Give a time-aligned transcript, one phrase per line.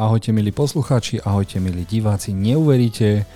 [0.00, 2.32] Ahojte milí poslucháči, ahojte milí diváci.
[2.32, 3.28] Neuveríte,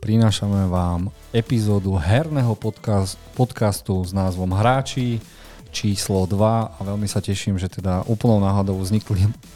[0.00, 5.20] prinášame vám epizódu herného podcast, podcastu s názvom Hráči
[5.68, 6.40] číslo 2
[6.72, 8.80] a veľmi sa teším, že teda úplnou náhodou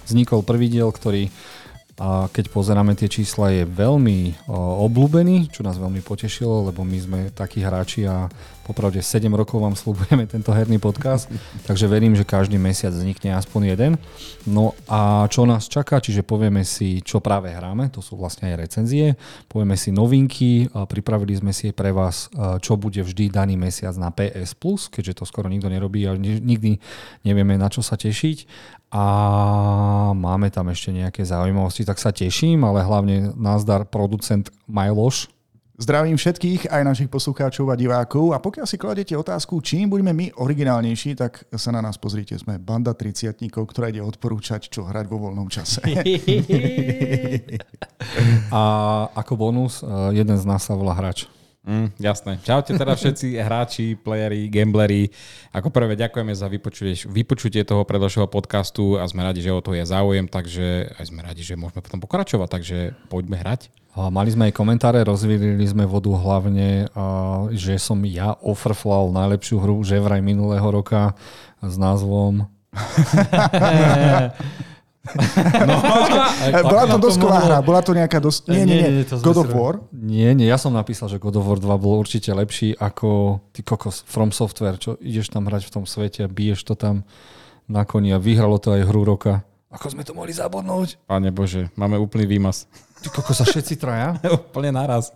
[0.05, 1.33] vznikol prvý diel, ktorý
[2.01, 4.49] a keď pozeráme tie čísla, je veľmi
[4.89, 8.25] obľúbený, čo nás veľmi potešilo, lebo my sme takí hráči a
[8.65, 11.29] popravde 7 rokov vám slúbujeme tento herný podcast,
[11.69, 13.93] takže verím, že každý mesiac vznikne aspoň jeden.
[14.49, 18.65] No a čo nás čaká, čiže povieme si, čo práve hráme, to sú vlastne aj
[18.65, 19.21] recenzie,
[19.53, 22.33] povieme si novinky, pripravili sme si pre vás,
[22.65, 24.57] čo bude vždy daný mesiac na PS+,
[24.89, 26.81] keďže to skoro nikto nerobí a nikdy
[27.29, 29.05] nevieme na čo sa tešiť a
[30.19, 35.31] máme tam ešte nejaké zaujímavosti, tak sa teším, ale hlavne názdar producent Majloš.
[35.81, 40.29] Zdravím všetkých, aj našich poslucháčov a divákov a pokiaľ si kladete otázku, čím budeme my
[40.37, 45.31] originálnejší, tak sa na nás pozrite, sme banda 30 ktorá ide odporúčať, čo hrať vo
[45.31, 45.81] voľnom čase.
[48.53, 48.63] a
[49.17, 51.40] ako bonus, eh, jeden z nás sa volá hráč.
[51.61, 52.41] Mm, jasné.
[52.41, 55.13] Čaute teda všetci hráči, playeri, gambleri.
[55.53, 59.77] Ako prvé ďakujeme za vypočutie, vypočutie toho predložšieho podcastu a sme radi, že o to
[59.77, 62.79] je záujem, takže aj sme radi, že môžeme potom pokračovať, takže
[63.13, 63.69] poďme hrať.
[63.93, 66.89] A mali sme aj komentáre, rozvíjili sme vodu hlavne,
[67.53, 71.19] že som ja ofrflal najlepšiu hru že vraj minulého roka
[71.59, 72.47] s názvom
[76.51, 78.45] No, bola to dosková hra, bola to nejaká dos...
[78.45, 79.75] Nie, nie, nie, nie to God of War?
[79.97, 83.65] Nie, nie, ja som napísal, že God of War 2 bol určite lepší ako ty
[83.65, 87.09] kokos From Software, čo ideš tam hrať v tom svete a biješ to tam
[87.71, 89.47] na koni a vyhralo to aj hru roka.
[89.71, 90.99] Ako sme to mohli zabudnúť?
[91.07, 92.67] Pane Bože, máme úplný výmaz.
[93.01, 94.19] Ty koko sa všetci traja?
[94.51, 95.15] Úplne naraz.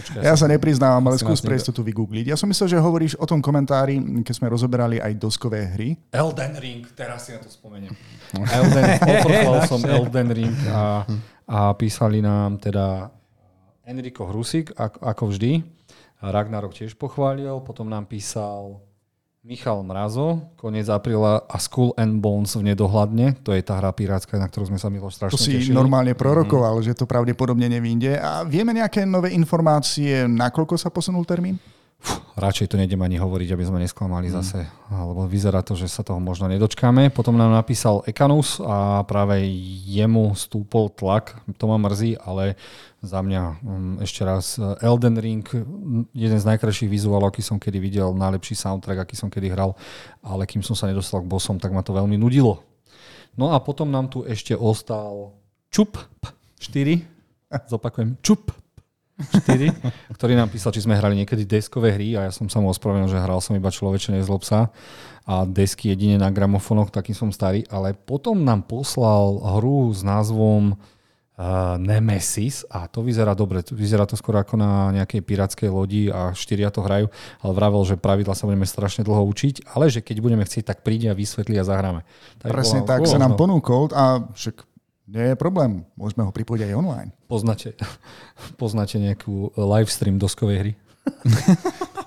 [0.00, 2.32] Počkaj, ja sa nepriznávam, ale skús pre istotu vygoogliť.
[2.32, 5.94] Ja som myslel, že hovoríš o tom komentári, keď sme rozoberali aj doskové hry.
[6.10, 7.94] Elden Ring, teraz si na to spomeniem.
[8.58, 8.84] Elden,
[9.70, 11.04] som Elden Ring a,
[11.46, 13.12] a písali nám teda
[13.86, 15.52] Enrico Hrusik, ako, ako vždy.
[16.20, 18.82] Ragnarok tiež pochválil, potom nám písal
[19.40, 23.40] Michal Mrazo, koniec apríla a Skull and Bones v nedohľadne.
[23.40, 25.72] To je tá hra pirátska, na ktorú sme sa Milo strašne To si tešili.
[25.72, 26.92] normálne prorokoval, mm-hmm.
[26.92, 28.20] že to pravdepodobne nevýjde.
[28.20, 31.56] A vieme nejaké nové informácie, nakoľko sa posunul termín?
[32.00, 34.34] Fuh, radšej to nejdem ani hovoriť, aby sme nesklamali mm.
[34.40, 37.08] zase, lebo vyzerá to, že sa toho možno nedočkáme.
[37.08, 39.40] Potom nám napísal Ekanus a práve
[39.88, 42.60] jemu stúpol tlak, to ma mrzí, ale
[43.00, 45.44] za mňa um, ešte raz Elden Ring,
[46.12, 49.72] jeden z najkrajších vizuálov, aký som kedy videl, najlepší soundtrack, aký som kedy hral,
[50.20, 52.60] ale kým som sa nedostal k bossom, tak ma to veľmi nudilo.
[53.40, 55.32] No a potom nám tu ešte ostal
[55.72, 55.96] Čup
[56.60, 57.00] 4,
[57.72, 58.52] zopakujem, Čup
[59.20, 62.68] 4, ktorý nám písal, či sme hrali niekedy deskové hry a ja som sa mu
[62.72, 64.72] ospravedlnil, že hral som iba človeče nezlob sa
[65.28, 70.76] a desky jedine na gramofonoch, taký som starý, ale potom nám poslal hru s názvom
[71.40, 73.64] uh, Nemesis a to vyzerá dobre.
[73.64, 77.08] Vyzerá to skoro ako na nejakej pirátskej lodi a štyria to hrajú,
[77.40, 80.78] ale vravel, že pravidla sa budeme strašne dlho učiť, ale že keď budeme chcieť, tak
[80.84, 82.04] príde a vysvetlí a zahráme.
[82.44, 84.68] Tak Presne bola, tak bola, sa nám ponúkol a však
[85.10, 87.10] nie je problém, môžeme ho pripojiť aj online.
[87.26, 87.74] Poznáte,
[88.60, 90.72] poznáte nejakú live stream doskovej hry?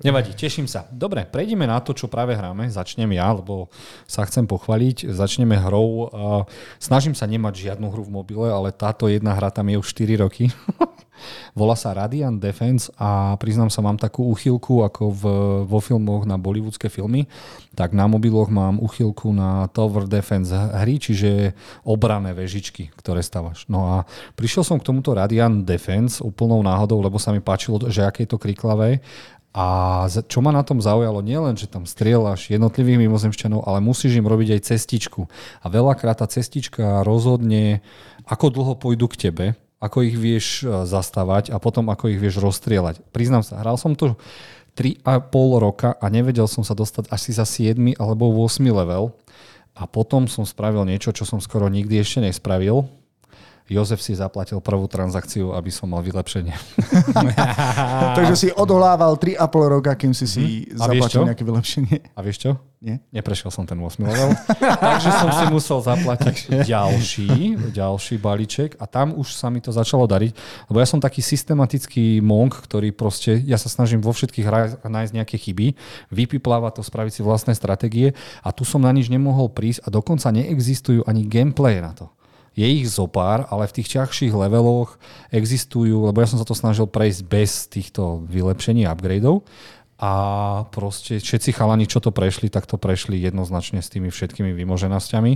[0.00, 0.88] Nevadí, teším sa.
[0.88, 2.68] Dobre, prejdeme na to, čo práve hráme.
[2.72, 3.68] Začnem ja, lebo
[4.08, 5.12] sa chcem pochváliť.
[5.12, 6.08] Začneme hrou.
[6.80, 10.24] Snažím sa nemať žiadnu hru v mobile, ale táto jedna hra tam je už 4
[10.24, 10.48] roky.
[11.58, 15.22] Volá sa Radiant Defense a priznám sa, mám takú uchylku ako v,
[15.68, 17.28] vo filmoch na bollywoodske filmy,
[17.76, 21.52] tak na mobiloch mám uchylku na Tower Defense hry, čiže
[21.84, 23.68] obrané vežičky, ktoré stavaš.
[23.68, 23.96] No a
[24.36, 28.30] prišiel som k tomuto Radiant Defense úplnou náhodou, lebo sa mi páčilo, že aké je
[28.32, 29.04] to kriklavé
[29.50, 34.22] a čo ma na tom zaujalo, nie len, že tam strieľaš jednotlivých mimozemšťanov, ale musíš
[34.22, 35.26] im robiť aj cestičku.
[35.62, 37.82] A veľakrát tá cestička rozhodne,
[38.30, 39.46] ako dlho pôjdu k tebe,
[39.82, 43.02] ako ich vieš e, zastávať a potom ako ich vieš rozstrieľať.
[43.10, 44.14] Priznám sa, hral som to
[44.78, 49.18] 3,5 roka a nevedel som sa dostať asi za 7 alebo 8 level.
[49.74, 52.86] A potom som spravil niečo, čo som skoro nikdy ešte nespravil
[53.70, 56.50] Jozef si zaplatil prvú transakciu, aby som mal vylepšenie.
[58.18, 59.46] Takže si odolával 3,5
[59.78, 60.74] roka, kým si si mm.
[60.74, 62.18] zaplatil nejaké vylepšenie.
[62.18, 62.50] A vieš čo?
[62.82, 62.98] Nie?
[63.14, 64.34] Neprešiel som ten 8 level.
[64.90, 66.36] Takže som si musel zaplatiť
[66.74, 67.30] ďalší,
[67.70, 70.34] ďalší balíček a tam už sa mi to začalo dariť.
[70.66, 75.12] Lebo ja som taký systematický monk, ktorý proste, ja sa snažím vo všetkých hrách nájsť
[75.14, 75.78] nejaké chyby,
[76.10, 80.26] vypiplávať to, spraviť si vlastné stratégie a tu som na nič nemohol prísť a dokonca
[80.34, 82.10] neexistujú ani gameplay na to
[82.58, 84.98] je ich zopár, ale v tých ťažších leveloch
[85.30, 89.46] existujú, lebo ja som sa to snažil prejsť bez týchto vylepšení upgradeov
[90.00, 90.12] a
[90.72, 95.32] proste všetci chalani, čo to prešli, tak to prešli jednoznačne s tými všetkými vymoženosťami.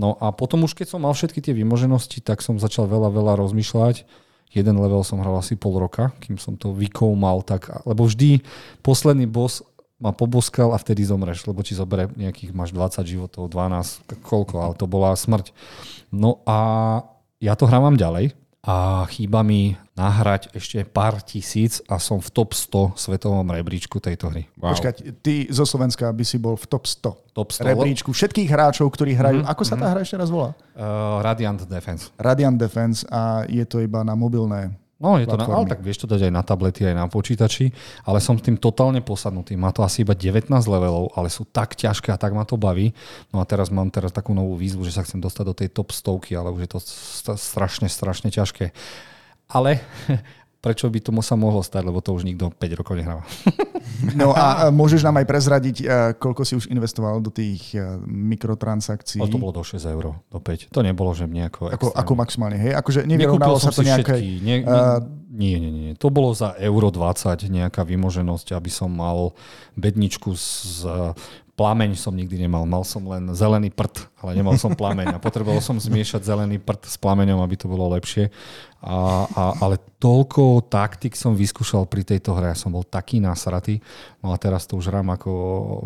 [0.00, 3.36] No a potom už keď som mal všetky tie vymoženosti, tak som začal veľa, veľa
[3.36, 4.08] rozmýšľať.
[4.48, 8.40] Jeden level som hral asi pol roka, kým som to vykoumal, tak, lebo vždy
[8.80, 9.60] posledný boss
[9.98, 14.74] ma poboskal a vtedy zomreš, lebo ti zoberie nejakých, máš 20 životov, 12, koľko, ale
[14.78, 15.50] to bola smrť.
[16.14, 16.58] No a
[17.42, 18.34] ja to hrávam ďalej,
[18.68, 24.28] a chýba mi nahrať ešte pár tisíc a som v top 100 svetovom rebríčku tejto
[24.34, 24.50] hry.
[24.58, 24.74] Wow.
[24.74, 28.90] Počkať, ty zo Slovenska by si bol v top 100, top 100 rebríčku všetkých hráčov,
[28.90, 29.40] ktorí hrajú.
[29.40, 29.52] Mm-hmm.
[29.56, 30.52] Ako sa tá hra ešte raz volá?
[30.74, 32.10] Uh, Radiant Defense.
[32.18, 36.02] Radiant Defense a je to iba na mobilné No, je to na, ale tak vieš
[36.02, 37.70] to dať aj na tablety, aj na počítači,
[38.02, 39.54] ale som s tým totálne posadnutý.
[39.54, 42.90] Má to asi iba 19 levelov, ale sú tak ťažké a tak ma to baví.
[43.30, 45.94] No a teraz mám teraz takú novú výzvu, že sa chcem dostať do tej top
[45.94, 46.80] stovky, ale už je to
[47.38, 48.74] strašne, strašne ťažké.
[49.46, 49.78] Ale
[50.58, 53.22] prečo by to sa mohlo stať, lebo to už nikto 5 rokov nehráva.
[54.14, 55.76] No a môžeš nám aj prezradiť,
[56.22, 57.74] koľko si už investoval do tých
[58.06, 59.22] mikrotransakcií?
[59.22, 60.70] O, to bolo do 6 eur, do 5.
[60.70, 61.72] To nebolo, že nejako...
[61.74, 62.78] Ako, ako maximálne, hej?
[62.78, 64.18] Akože nevyrovnalo sa to nejaké...
[64.22, 65.90] Nie, uh, nie, nie, nie.
[65.98, 69.34] To bolo za euro 20 nejaká vymoženosť, aby som mal
[69.74, 70.82] bedničku s
[71.58, 72.62] plameň som nikdy nemal.
[72.62, 75.18] Mal som len zelený prd, ale nemal som plameň.
[75.18, 78.30] A potreboval som zmiešať zelený prd s plameňom, aby to bolo lepšie.
[78.78, 82.54] A, a, ale toľko taktik som vyskúšal pri tejto hre.
[82.54, 83.82] Ja som bol taký nasratý.
[84.22, 85.30] No a teraz to už hrám ako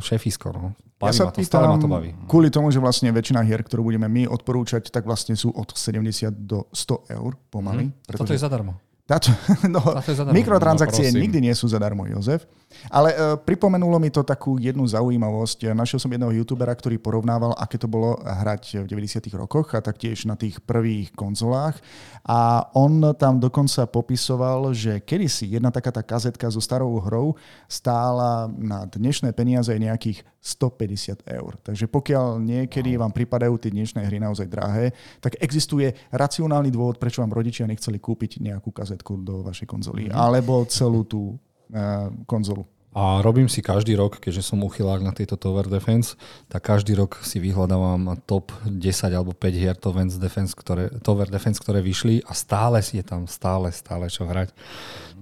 [0.05, 0.53] šefisko.
[0.53, 0.77] No.
[1.01, 2.13] Baví ja sa to, stále ma to baví.
[2.29, 6.31] Kvôli tomu, že vlastne väčšina hier, ktorú budeme my odporúčať, tak vlastne sú od 70
[6.45, 7.91] do 100 eur pomaly.
[7.91, 7.97] Hmm.
[8.05, 8.29] Pretože...
[8.29, 8.77] Toto je zadarmo.
[9.13, 9.29] Táto,
[9.69, 9.85] no,
[10.33, 12.49] mikrotransakcie no, nikdy nie sú zadarmo, Jozef.
[12.89, 15.77] Ale uh, pripomenulo mi to takú jednu zaujímavosť.
[15.77, 19.29] Našiel som jedného youtubera, ktorý porovnával, aké to bolo hrať v 90.
[19.37, 21.77] rokoch a taktiež na tých prvých konzolách.
[22.25, 27.37] A on tam dokonca popisoval, že kedysi jedna taká tá kazetka so starou hrou
[27.69, 31.55] stála na dnešné peniaze nejakých 150 eur.
[31.63, 34.91] Takže pokiaľ niekedy vám pripadajú tie dnešné hry naozaj drahé,
[35.23, 40.11] tak existuje racionálny dôvod, prečo vám rodičia nechceli kúpiť nejakú kazetku do vašej konzoly.
[40.11, 40.19] Mm.
[40.19, 42.67] Alebo celú tú uh, konzolu.
[42.93, 46.13] A robím si každý rok, keďže som uchylák na tieto Tower Defense,
[46.53, 51.57] tak každý rok si vyhľadávam top 10 alebo 5 hier Tower Defense, ktoré, Tower Defense,
[51.57, 54.53] ktoré vyšli a stále si je tam, stále, stále čo hrať.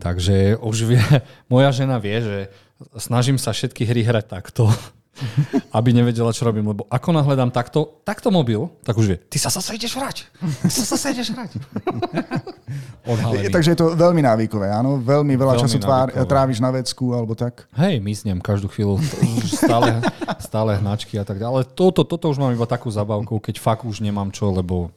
[0.03, 0.99] Takže už vie,
[1.53, 2.39] moja žena vie, že
[2.99, 4.67] snažím sa všetky hry hrať takto,
[5.79, 6.73] aby nevedela, čo robím.
[6.73, 10.17] Lebo ako nahľadám takto, takto mobil, tak už vie, ty sa zase ideš hrať.
[10.67, 11.51] Ty sa zase ideš hrať.
[13.13, 13.51] Odhalený.
[13.51, 15.01] Takže je to veľmi návykové, áno?
[15.01, 17.67] Veľmi veľa veľmi času tvár, tráviš na vecku alebo tak?
[17.75, 19.01] Hej, mysnem každú chvíľu.
[19.47, 20.05] Stále,
[20.39, 21.51] stále hnačky a tak ďalej.
[21.51, 24.95] Ale toto, toto už mám iba takú zabavku, keď fakt už nemám čo, lebo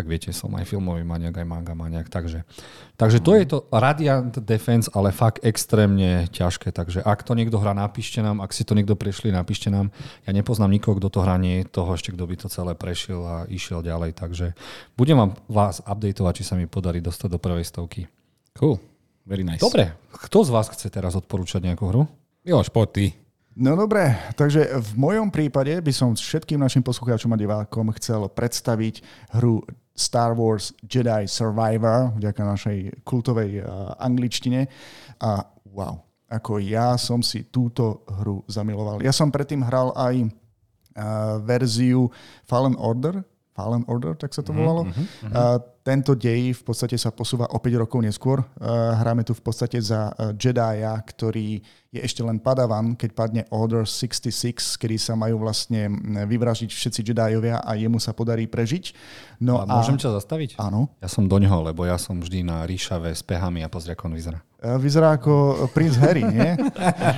[0.00, 2.08] tak viete, som aj filmový maniak, aj manga maniak.
[2.08, 2.48] Takže,
[2.96, 6.72] takže to je to Radiant Defense, ale fakt extrémne ťažké.
[6.72, 8.40] Takže ak to niekto hrá, napíšte nám.
[8.40, 9.92] Ak si to niekto prešli, napíšte nám.
[10.24, 13.36] Ja nepoznám nikoho, kto to hrá, nie toho ešte, kto by to celé prešiel a
[13.44, 14.16] išiel ďalej.
[14.16, 14.56] Takže
[14.96, 18.08] budem vám vás updateovať, či sa mi podarí dostať do prvej stovky.
[18.56, 18.80] Cool.
[19.28, 19.60] Very nice.
[19.60, 19.92] Dobre.
[20.16, 22.08] Kto z vás chce teraz odporúčať nejakú hru?
[22.48, 23.06] Miloš, poď ty.
[23.60, 29.02] No dobre, takže v mojom prípade by som všetkým našim poslucháčom a divákom chcel predstaviť
[29.36, 29.66] hru
[30.00, 34.64] Star Wars Jedi Survivor, vďaka našej kultovej uh, angličtine.
[35.20, 36.00] A wow,
[36.32, 39.04] ako ja som si túto hru zamiloval.
[39.04, 42.08] Ja som predtým hral aj uh, verziu
[42.48, 43.20] Fallen Order,
[43.52, 44.82] Fallen Order, tak sa to mhm, volalo.
[44.88, 45.34] Mm-hmm, mm-hmm.
[45.36, 45.58] Uh,
[45.90, 48.38] tento dej v podstate sa posúva o 5 rokov neskôr.
[48.62, 51.58] Uh, hráme tu v podstate za uh, Jedia, ktorý
[51.90, 55.90] je ešte len padavan, keď padne Order 66, kedy sa majú vlastne
[56.22, 58.94] vyvražiť všetci Jediovia a jemu sa podarí prežiť.
[59.42, 60.54] No a, a môžem ťa zastaviť?
[60.62, 60.86] Áno.
[61.02, 64.06] Ja som do ňoho, lebo ja som vždy na ríšave s pehami a pozri, ako
[64.06, 64.38] on vyzerá.
[64.62, 66.54] E, vyzerá ako princ Harry, nie?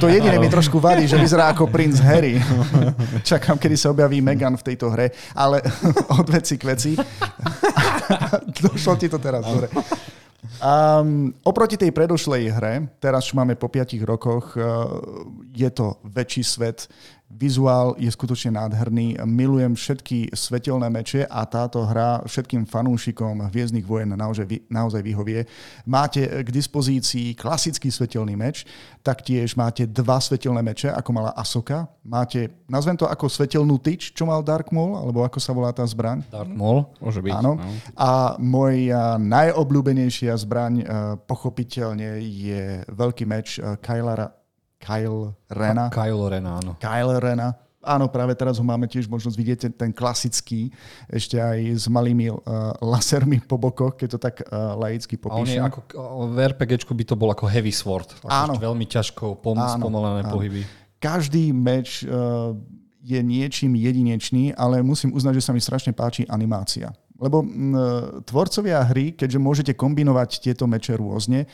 [0.00, 2.40] To jediné mi trošku vadí, že vyzerá ako princ Harry.
[3.28, 5.60] Čakám, kedy sa objaví Megan v tejto hre, ale
[6.16, 6.96] od veci k veci.
[8.62, 9.68] Došlo ti to teraz, dobre.
[10.58, 14.98] Um, oproti tej predošlej hre, teraz čo máme po 5 rokoch, uh,
[15.54, 16.90] je to väčší svet,
[17.32, 19.16] Vizuál je skutočne nádherný.
[19.24, 25.48] Milujem všetky svetelné meče a táto hra všetkým fanúšikom Hviezdnych vojen naozaj, naozaj vyhovie.
[25.88, 28.68] Máte k dispozícii klasický svetelný meč,
[29.00, 31.88] taktiež máte dva svetelné meče, ako mala Asoka.
[32.04, 35.88] Máte, nazvem to ako svetelnú tyč, čo mal Dark Maul, alebo ako sa volá tá
[35.88, 36.28] zbraň.
[36.28, 37.32] Dark Maul, môže byť.
[37.32, 37.56] Áno.
[37.56, 37.64] No.
[37.96, 40.86] A moja najobľúbenejšia zbraň eh,
[41.24, 44.41] pochopiteľne je veľký meč eh, Kylara
[44.82, 45.86] Kyle Rena.
[45.94, 46.74] Kyle Rena, áno.
[46.82, 47.54] Kyle Rena.
[47.82, 50.70] Áno, práve teraz ho máme tiež možnosť vidieť, ten klasický,
[51.10, 52.38] ešte aj s malými uh,
[52.78, 55.38] lasermi po bokoch, keď to tak uh, laicky popíšem.
[55.38, 55.80] A on je ako,
[56.30, 58.06] v RPGčku by to bol ako heavy sword.
[58.22, 58.54] Ako Áno.
[58.54, 60.30] Veľmi ťažko pom- áno, spomalené áno.
[60.30, 60.62] pohyby.
[61.02, 62.54] Každý meč uh,
[63.02, 66.94] je niečím jedinečný, ale musím uznať, že sa mi strašne páči animácia.
[67.22, 67.74] Lebo m,
[68.26, 71.46] tvorcovia hry, keďže môžete kombinovať tieto meče rôzne,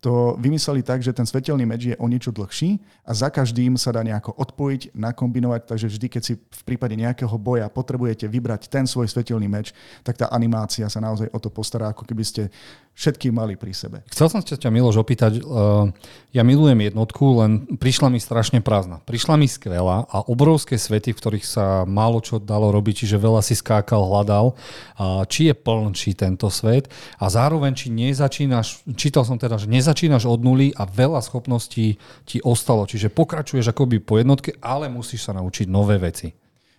[0.00, 3.96] to vymysleli tak, že ten svetelný meč je o niečo dlhší a za každým sa
[3.96, 8.84] dá nejako odpojiť, nakombinovať, takže vždy, keď si v prípade nejakého boja potrebujete vybrať ten
[8.84, 9.72] svoj svetelný meč,
[10.04, 12.52] tak tá animácia sa naozaj o to postará, ako keby ste
[12.96, 14.00] všetky mali pri sebe.
[14.08, 15.92] Chcel som ťa, Miloš, opýtať, uh,
[16.32, 19.04] ja milujem jednotku, len prišla mi strašne prázdna.
[19.04, 23.44] Prišla mi skvelá a obrovské svety, v ktorých sa málo čo dalo robiť, čiže veľa
[23.44, 26.88] si skákal, hľadal, uh, či je plnší tento svet
[27.20, 32.38] a zároveň, či nezačínaš, čítal som teda, že nezačínaš od nuly a veľa schopností ti
[32.40, 36.32] ostalo, čiže pokračuješ akoby po jednotke, ale musíš sa naučiť nové veci.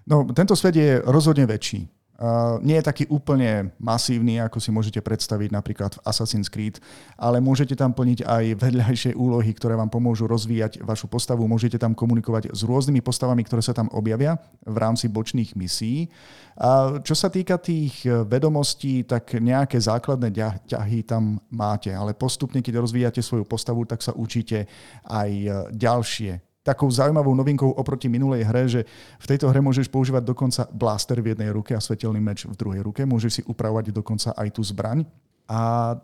[0.09, 1.96] No, tento svet je rozhodne väčší.
[2.17, 6.81] Uh, nie je taký úplne masívny, ako si môžete predstaviť napríklad v Assassin's Creed,
[7.13, 11.45] ale môžete tam plniť aj vedľajšie úlohy, ktoré vám pomôžu rozvíjať vašu postavu.
[11.45, 16.09] Môžete tam komunikovať s rôznymi postavami, ktoré sa tam objavia v rámci bočných misií.
[16.57, 20.33] A čo sa týka tých vedomostí, tak nejaké základné
[20.65, 24.65] ťahy tam máte, ale postupne, keď rozvíjate svoju postavu, tak sa učíte
[25.05, 25.29] aj
[25.69, 28.81] ďalšie takou zaujímavou novinkou oproti minulej hre, že
[29.23, 32.83] v tejto hre môžeš používať dokonca blaster v jednej ruke a svetelný meč v druhej
[32.83, 33.07] ruke.
[33.07, 35.07] Môžeš si upravovať dokonca aj tú zbraň.
[35.47, 35.95] A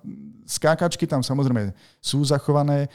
[0.48, 2.90] skákačky tam samozrejme sú zachované, e,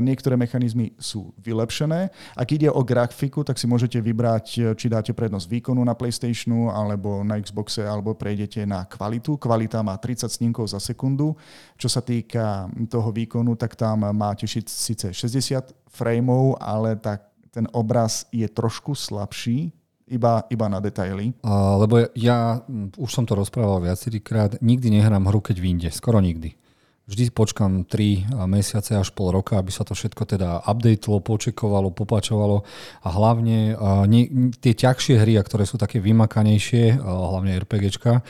[0.00, 2.08] niektoré mechanizmy sú vylepšené.
[2.32, 6.72] Ak ide o grafiku, tak si môžete vybrať, e, či dáte prednosť výkonu na PlayStationu,
[6.72, 9.36] alebo na Xboxe, alebo prejdete na kvalitu.
[9.36, 11.36] Kvalita má 30 snímkov za sekundu.
[11.76, 18.26] Čo sa týka toho výkonu, tak tam máte síce 60 frameov, ale tak ten obraz
[18.34, 19.70] je trošku slabší,
[20.08, 21.32] iba, iba na detaily.
[21.40, 22.60] Uh, lebo ja,
[22.96, 25.90] už som to rozprával viacerýkrát, nikdy nehrám hru, keď vyjde.
[25.92, 26.56] Skoro nikdy.
[27.04, 32.64] Vždy počkam 3 mesiace až pol roka, aby sa to všetko teda updatelo, počekovalo, popačovalo
[33.04, 38.24] a hlavne uh, nie, tie ťažšie hry, ktoré sú také vymakanejšie, uh, hlavne RPGčka,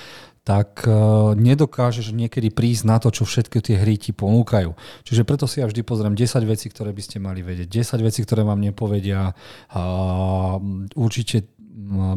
[0.45, 4.77] tak uh, nedokážeš niekedy prísť na to, čo všetky tie hry ti ponúkajú.
[5.07, 8.27] Čiže preto si ja vždy pozriem 10 vecí, ktoré by ste mali vedieť, 10 vecí,
[8.27, 10.61] ktoré vám nepovedia, uh,
[10.99, 11.54] určite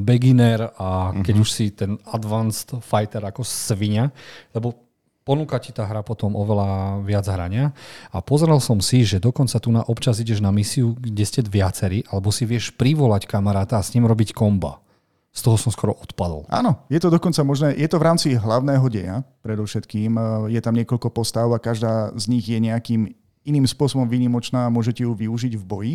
[0.01, 1.43] beginner a keď uh-huh.
[1.43, 4.09] už si ten advanced fighter ako svinia,
[4.55, 4.87] lebo
[5.27, 7.75] ponúka ti tá hra potom oveľa viac hrania.
[8.15, 12.07] A pozeral som si, že dokonca tu na občas ideš na misiu, kde ste viacerí,
[12.07, 14.79] alebo si vieš privolať kamaráta a s ním robiť komba.
[15.35, 16.47] Z toho som skoro odpadol.
[16.49, 20.17] Áno, je to dokonca možné, je to v rámci hlavného deja, predovšetkým.
[20.49, 23.13] Je tam niekoľko postav a každá z nich je nejakým
[23.45, 25.93] iným spôsobom výnimočná a môžete ju využiť v boji.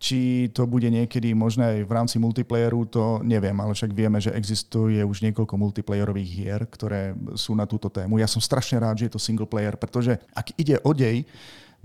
[0.00, 4.32] Či to bude niekedy možné aj v rámci multiplayeru, to neviem, ale však vieme, že
[4.32, 8.16] existuje už niekoľko multiplayerových hier, ktoré sú na túto tému.
[8.16, 11.28] Ja som strašne rád, že je to single player, pretože ak ide o dej,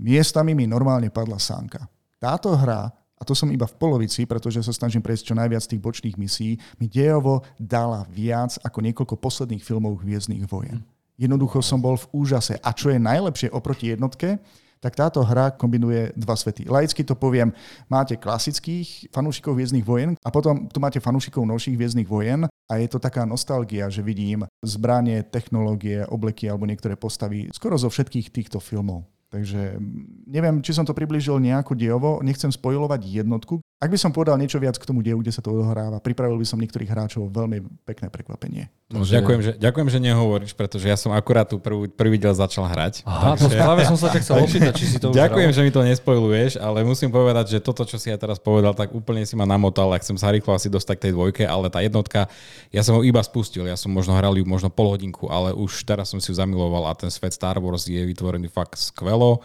[0.00, 1.84] miestami mi normálne padla sánka.
[2.16, 5.80] Táto hra a to som iba v polovici, pretože sa snažím prejsť čo najviac tých
[5.80, 10.84] bočných misií, mi dejovo dala viac ako niekoľko posledných filmov Hviezdnych vojen.
[11.16, 12.60] Jednoducho som bol v úžase.
[12.60, 14.36] A čo je najlepšie oproti jednotke,
[14.80, 16.68] tak táto hra kombinuje dva svety.
[16.68, 17.50] Laicky to poviem,
[17.88, 22.88] máte klasických fanúšikov Hviezdnych vojen a potom tu máte fanúšikov novších Hviezdnych vojen a je
[22.90, 28.58] to taká nostalgia, že vidím zbranie, technológie, obleky alebo niektoré postavy skoro zo všetkých týchto
[28.60, 29.15] filmov.
[29.26, 29.82] Takže
[30.30, 33.58] neviem, či som to približil nejako diejovo, nechcem spojovať jednotku.
[33.76, 36.46] Ak by som povedal niečo viac k tomu dielu, kde sa to odohráva, pripravil by
[36.48, 38.72] som niektorých hráčov veľmi pekné prekvapenie.
[38.86, 39.18] No, že...
[39.18, 43.02] ďakujem, že, ďakujem, že nehovoríš, pretože ja som akurát tu prvý, prvý diel začal hrať.
[43.02, 43.52] Aha, takže...
[43.52, 45.56] to práve som sa ťa chcel opýtať, či si to už Ďakujem, hral.
[45.58, 48.94] že mi to nespojluješ, ale musím povedať, že toto, čo si ja teraz povedal, tak
[48.94, 51.82] úplne si ma namotal a chcem sa rýchlo asi dostať k tej dvojke, ale tá
[51.82, 52.30] jednotka,
[52.70, 55.82] ja som ho iba spustil, ja som možno hral ju možno pol hodinku, ale už
[55.82, 58.78] teraz som si ju zamiloval a ten svet Star Wars je vytvorený fakt
[59.16, 59.40] skvelo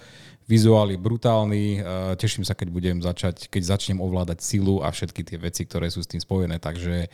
[0.52, 1.80] vizuál je brutálny,
[2.20, 6.04] teším sa, keď budem začať, keď začnem ovládať silu a všetky tie veci, ktoré sú
[6.04, 7.08] s tým spojené, takže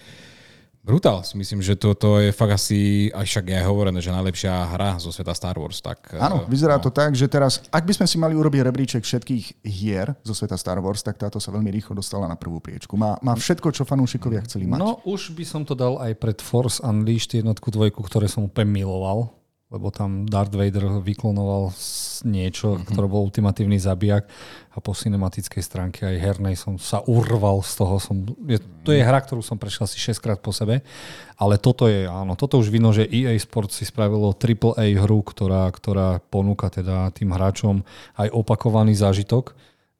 [0.87, 4.95] Brutál, si myslím, že toto je fakt asi, aj však je hovorené, že najlepšia hra
[5.03, 5.83] zo sveta Star Wars.
[5.83, 6.87] Tak, Áno, vyzerá no.
[6.87, 10.55] to tak, že teraz, ak by sme si mali urobiť rebríček všetkých hier zo sveta
[10.55, 12.95] Star Wars, tak táto sa veľmi rýchlo dostala na prvú priečku.
[12.95, 14.79] Má, má všetko, čo fanúšikovia chceli mať.
[14.79, 18.71] No už by som to dal aj pred Force Unleashed jednotku, dvojku, ktoré som úplne
[18.71, 19.36] miloval
[19.67, 21.75] lebo tam Darth Vader vyklonoval
[22.23, 22.87] niečo, mm-hmm.
[22.87, 24.23] ktoré bol ultimatívny zabijak
[24.71, 27.99] a po cinematickej stránke aj hernej som sa urval z toho.
[27.99, 30.87] Som, je, to je hra, ktorú som prešiel asi 6 krát po sebe,
[31.35, 35.67] ale toto je, áno, toto už vidno, že EA Sports si spravilo AAA hru, ktorá,
[35.75, 37.83] ktorá ponúka teda tým hráčom
[38.15, 39.51] aj opakovaný zážitok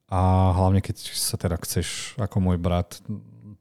[0.08, 3.04] a hlavne keď sa teda chceš, ako môj brat,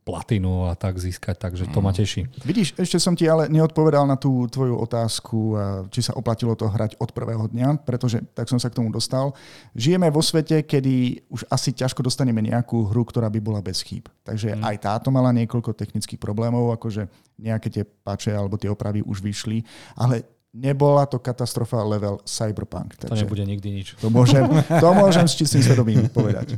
[0.08, 2.32] platinu a tak získať, takže to ma teší.
[2.48, 5.60] Vidíš, ešte som ti ale neodpovedal na tú tvoju otázku,
[5.92, 9.36] či sa oplatilo to hrať od prvého dňa, pretože tak som sa k tomu dostal.
[9.76, 14.08] Žijeme vo svete, kedy už asi ťažko dostaneme nejakú hru, ktorá by bola bez chýb.
[14.24, 14.64] Takže mm.
[14.64, 17.12] aj táto mala niekoľko technických problémov, akože
[17.44, 19.68] nejaké tie pače alebo tie opravy už vyšli,
[20.00, 20.24] ale
[20.58, 22.98] nebola to katastrofa level Cyberpunk.
[22.98, 23.94] Takže to nebude nikdy nič.
[24.02, 26.58] To môžem, to môžem s čistým svedomím povedať.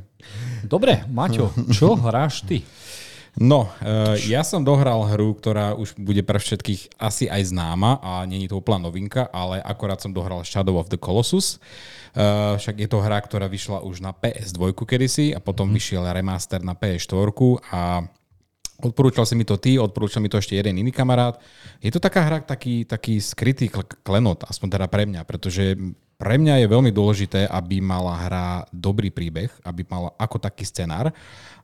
[0.64, 2.64] Dobre, Maťo, čo hráš ty?
[3.38, 8.26] No, uh, ja som dohral hru, ktorá už bude pre všetkých asi aj známa a
[8.26, 11.62] není to úplná novinka, ale akorát som dohral Shadow of the Colossus.
[12.18, 15.76] Uh, však je to hra, ktorá vyšla už na PS2 kedysi a potom mm.
[15.78, 17.30] vyšiel remaster na PS4
[17.70, 17.82] a
[18.80, 21.36] Odporúčal si mi to ty, odporúčal mi to ešte jeden iný kamarát.
[21.84, 23.68] Je to taká hra, taký, taký skrytý
[24.08, 25.76] klenot, aspoň teda pre mňa, pretože
[26.16, 31.12] pre mňa je veľmi dôležité, aby mala hra dobrý príbeh, aby mala ako taký scenár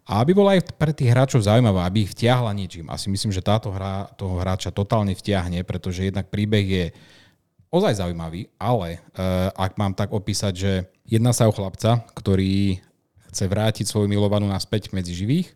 [0.06, 2.94] a aby bola aj pre tých hráčov zaujímavá, aby ich vtiahla niečím.
[2.94, 6.86] Asi myslím, že táto hra toho hráča totálne vtiahne, pretože jednak príbeh je
[7.74, 10.72] ozaj zaujímavý, ale uh, ak mám tak opísať, že
[11.10, 12.78] jedná sa o chlapca, ktorý
[13.34, 15.52] chce vrátiť svoju milovanú naspäť medzi živých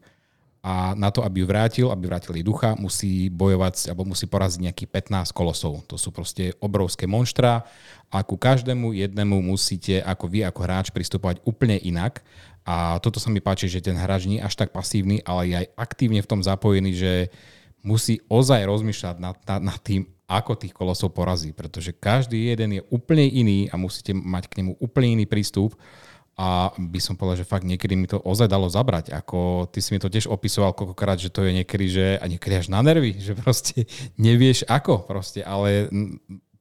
[0.60, 4.60] a na to, aby ju vrátil, aby vrátil jej ducha, musí bojovať alebo musí poraziť
[4.68, 5.88] nejakých 15 kolosov.
[5.88, 7.64] To sú proste obrovské monštra
[8.12, 12.20] a ku každému jednému musíte ako vy ako hráč pristupovať úplne inak.
[12.70, 15.56] A toto sa mi páči, že ten hráč nie je až tak pasívny, ale je
[15.66, 17.14] aj aktívne v tom zapojený, že
[17.82, 22.86] musí ozaj rozmýšľať nad, nad, nad tým, ako tých kolosov porazí, pretože každý jeden je
[22.94, 25.74] úplne iný a musíte mať k nemu úplne iný prístup.
[26.40, 29.12] A by som povedal, že fakt niekedy mi to ozaj dalo zabrať.
[29.12, 32.64] Ako ty si mi to tiež opisoval koľkokrát, že to je niekedy, že a niekedy
[32.64, 35.90] až na nervy, že proste nevieš ako proste, ale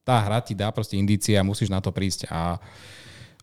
[0.03, 2.27] tá hra ti dá proste indície a musíš na to prísť.
[2.33, 2.57] A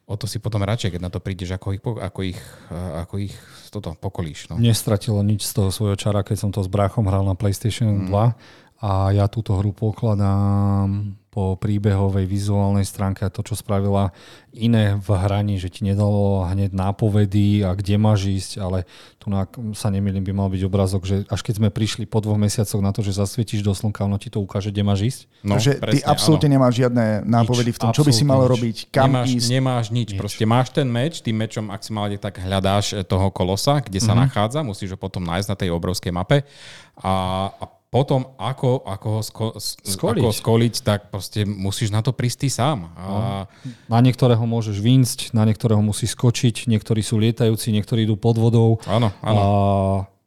[0.05, 2.39] o to si potom radšej, keď na to prídeš, ako ich, ako ich,
[2.71, 3.33] ako ich
[3.73, 4.53] toto pokolíš.
[4.53, 4.61] No.
[4.61, 8.13] Nestratilo nič z toho svojho čara, keď som to s bráchom hral na PlayStation 2
[8.13, 8.31] mm.
[8.85, 14.15] a ja túto hru pokladám po príbehovej vizuálnej stránke a to, čo spravila
[14.55, 18.87] iné v hraní, že ti nedalo hneď nápovedy a kde máš ísť, ale
[19.19, 19.43] tu na,
[19.75, 22.95] sa nemýlim, by mal byť obrazok, že až keď sme prišli po dvoch mesiacoch na
[22.95, 25.19] to, že zasvietíš do slnka, ono ti to ukáže, kde máš ísť.
[25.43, 26.55] No, Takže presne, ty absolútne áno.
[26.55, 28.51] nemáš žiadne nápovedy nič, v tom, čo by si mal nič.
[28.55, 29.47] robiť, kam nemáš, ísť.
[29.51, 33.99] Nemáš nič, nič, proste máš ten meč, tým mečom maximálne tak hľadáš toho kolosa, kde
[33.99, 34.23] sa mm-hmm.
[34.23, 36.47] nachádza, musíš ho potom nájsť na tej obrovskej mape
[36.95, 37.11] a,
[37.51, 37.63] a
[37.95, 39.45] potom, ako, ako ho sko,
[39.79, 40.19] skoliť.
[40.19, 42.91] Ako skoliť, tak proste musíš na to prísť ty sám.
[42.99, 43.03] A...
[43.07, 43.15] No.
[43.87, 48.83] Na niektorého môžeš výjsť, na niektorého musí skočiť, niektorí sú lietajúci, niektorí idú pod vodou.
[48.83, 49.39] Áno, áno.
[49.39, 49.45] A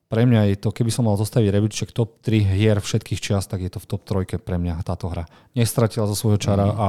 [0.09, 3.61] pre mňa je to, keby som mal zostaviť rebríček top 3 hier všetkých čias, tak
[3.61, 5.29] je to v top 3 pre mňa táto hra.
[5.53, 6.77] Nestratila zo svojho čara mm.
[6.81, 6.89] a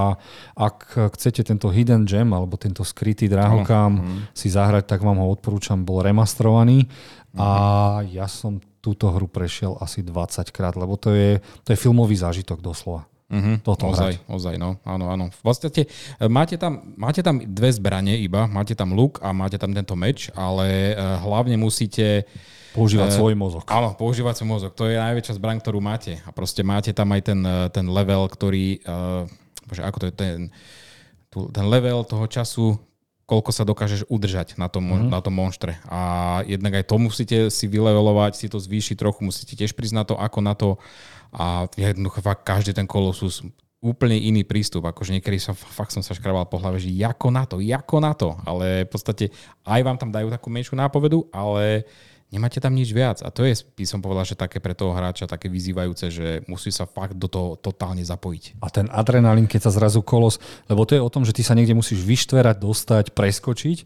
[0.55, 4.19] ak chcete tento hidden gem alebo tento skrytý drahokám mm.
[4.31, 7.35] si zahrať, tak vám ho odporúčam, bol remastrovaný mm.
[7.35, 7.49] a
[8.07, 12.63] ja som túto hru prešiel asi 20 krát, lebo to je, to je filmový zážitok
[12.63, 13.07] doslova.
[13.29, 14.25] Mm-hmm, toto ozaj, hrať.
[14.25, 15.29] ozaj, no, áno, áno.
[15.29, 19.61] V podstate e, máte tam, máte tam dve zbranie iba, máte tam luk a máte
[19.61, 22.25] tam tento meč, ale uh, hlavne musíte
[22.73, 23.69] Používať uh, svoj mozog.
[23.69, 24.71] Áno, používať svoj mozog.
[24.73, 26.17] To je najväčšia zbraň, ktorú máte.
[26.25, 27.39] A proste máte tam aj ten,
[27.69, 28.81] ten level, ktorý...
[28.81, 29.29] Uh,
[29.69, 30.37] bože, ako to je ten...
[31.29, 32.81] Ten level toho času,
[33.29, 35.13] koľko sa dokážeš udržať na tom, mm-hmm.
[35.13, 35.77] na tom monštre.
[35.85, 40.03] A jednak aj to musíte si vylevelovať, si to zvýšiť trochu, musíte tiež prísť na
[40.09, 40.81] to, ako na to.
[41.29, 43.45] A jednoducho fakt každý ten kolosus
[43.79, 44.89] úplne iný prístup.
[44.89, 48.11] Akože niekedy som, fakt som sa škrabal po hlave, že ako na to, ako na
[48.17, 48.33] to.
[48.49, 49.25] Ale v podstate
[49.63, 51.85] aj vám tam dajú takú menšiu nápovedu, ale
[52.29, 53.21] nemáte tam nič viac.
[53.25, 56.69] A to je, by som povedal, že také pre toho hráča také vyzývajúce, že musí
[56.69, 58.61] sa fakt do toho totálne zapojiť.
[58.61, 60.37] A ten adrenalín, keď sa zrazu kolos,
[60.69, 63.77] lebo to je o tom, že ty sa niekde musíš vyštverať, dostať, preskočiť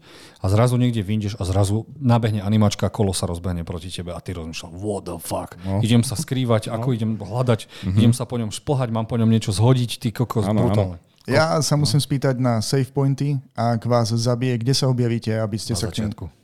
[0.44, 4.20] a zrazu niekde vyjdeš a zrazu nabehne animačka a kolo sa rozbehne proti tebe a
[4.20, 5.80] ty rozmýšľaš, what the fuck, no.
[5.80, 6.76] idem sa skrývať, no.
[6.76, 7.98] ako idem hľadať, mm-hmm.
[7.98, 11.00] idem sa po ňom šplhať, mám po ňom niečo zhodiť, ty kokos, ano, brutálne.
[11.00, 11.12] Ano.
[11.24, 15.72] Ja sa musím spýtať na save pointy, ak vás zabije, kde sa objavíte, aby ste
[15.72, 16.28] na sa začiatku.
[16.28, 16.43] k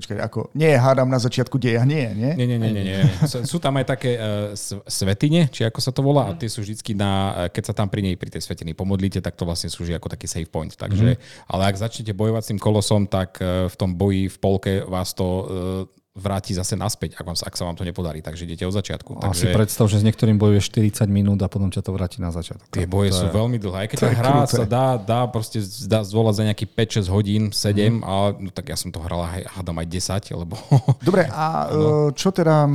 [0.00, 2.32] Počkaj, ako, nie, hádam na začiatku deja, nie, nie?
[2.32, 2.84] Nie, nie, nie, nie.
[2.88, 3.00] nie.
[3.44, 4.56] Sú tam aj také uh,
[4.88, 7.92] svetine, či ako sa to volá, a tie sú vždy na, e, keď sa tam
[7.92, 10.72] pri nej, pri tej svetiny pomodlíte, tak to vlastne slúži ako taký save point.
[10.72, 11.52] Takže, mm-hmm.
[11.52, 15.12] ale ak začnete bojovať s tým kolosom, tak uh, v tom boji v polke vás
[15.12, 18.20] to uh, vráti zase naspäť, ak, vám, ak sa vám to nepodarí.
[18.20, 19.16] Takže idete od začiatku.
[19.18, 19.40] A Takže...
[19.40, 22.68] si predstav, že s niektorým bojuješ 40 minút a potom ťa to vráti na začiatok.
[22.68, 23.32] Tie boje sú je...
[23.32, 23.76] veľmi dlhé.
[23.82, 24.56] Aj keď tá hra krúce.
[24.60, 28.00] sa dá, dá proste dá zvolať za nejaký 5-6 hodín, 7, mm.
[28.04, 29.86] a no, tak ja som to hral aj, hádam aj
[30.28, 30.54] 10, lebo...
[31.00, 32.12] Dobre, a no.
[32.12, 32.68] čo teda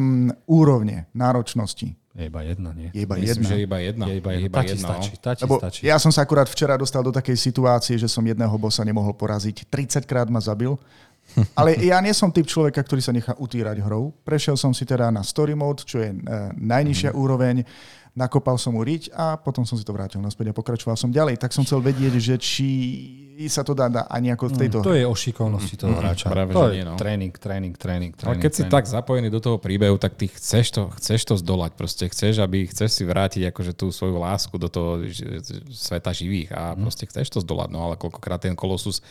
[0.49, 1.93] úrovne náročnosti?
[2.15, 2.87] Je iba jedna, nie?
[2.95, 3.49] Je iba Myslím, jedna.
[3.51, 4.05] že iba jedna.
[4.07, 5.19] Je iba, je iba jedna, stačí, no.
[5.19, 5.81] tá Lebo stačí.
[5.83, 9.67] Ja som sa akurát včera dostal do takej situácie, že som jedného bossa nemohol poraziť.
[9.67, 10.79] 30 krát ma zabil
[11.59, 14.15] Ale ja nie som typ človeka, ktorý sa nechá utírať hrou.
[14.23, 17.17] Prešiel som si teda na story mode, čo je uh, najnižšia mm.
[17.17, 17.55] úroveň
[18.15, 21.35] nakopal som mu riť a potom som si to vrátil naspäť a pokračoval som ďalej.
[21.35, 22.67] Tak som chcel vedieť, že či
[23.51, 24.79] sa to dá, dá ani ako v tejto...
[24.79, 26.31] Mm, to je o šikovnosti toho mm, hráča.
[26.31, 26.95] Práve, to je nie, no.
[26.95, 28.31] tréning, tréning, tréning, tréning.
[28.31, 28.71] Ale keď tréning.
[28.71, 31.75] si tak zapojený do toho príbehu, tak ty chceš to, chceš to zdolať.
[31.75, 35.03] Proste chceš, aby chceš si vrátiť akože tú svoju lásku do toho
[35.67, 36.87] sveta živých a mm.
[36.87, 37.75] proste chceš to zdolať.
[37.75, 39.03] No ale koľkokrát ten kolosus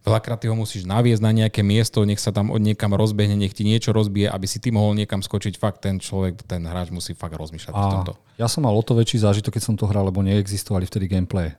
[0.00, 3.52] Veľakrát ty ho musíš naviesť na nejaké miesto, nech sa tam od niekam rozbehne, nech
[3.52, 5.60] ti niečo rozbije, aby si ty mohol niekam skočiť.
[5.60, 8.12] Fakt ten človek, ten hráč musí fakt rozmýšľať a v tomto.
[8.40, 11.52] Ja som mal o to väčší zážitok, keď som to hral, lebo neexistovali vtedy gameplay.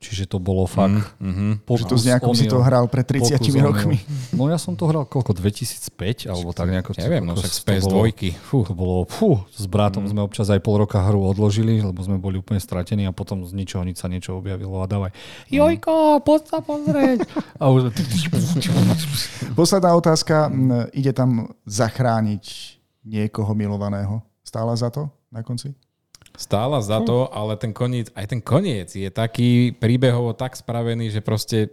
[0.00, 1.12] Čiže to bolo fakt...
[1.20, 1.52] Mm, mm-hmm.
[1.68, 4.00] Pokus, že to z nejakom si to hral pred 30 rokmi.
[4.32, 6.96] No ja som to hral koľko, 2005 alebo tak nejako.
[6.96, 8.32] Neviem, no však z PS2.
[8.40, 8.64] Fú.
[8.64, 10.16] To bolo, fú, s bratom mm.
[10.16, 13.52] sme občas aj pol roka hru odložili, lebo sme boli úplne stratení a potom z
[13.52, 15.12] ničoho nič sa niečo objavilo a dávaj.
[15.12, 15.60] Mm.
[15.60, 17.18] Jojko, poď sa pozrieť.
[17.60, 17.92] a už...
[19.52, 20.48] Posledná otázka.
[20.96, 22.44] Ide tam zachrániť
[23.04, 24.24] niekoho milovaného.
[24.40, 25.76] Stála za to na konci?
[26.40, 31.20] Stála za to, ale ten koniec, aj ten koniec je taký príbehovo tak spravený, že
[31.20, 31.68] proste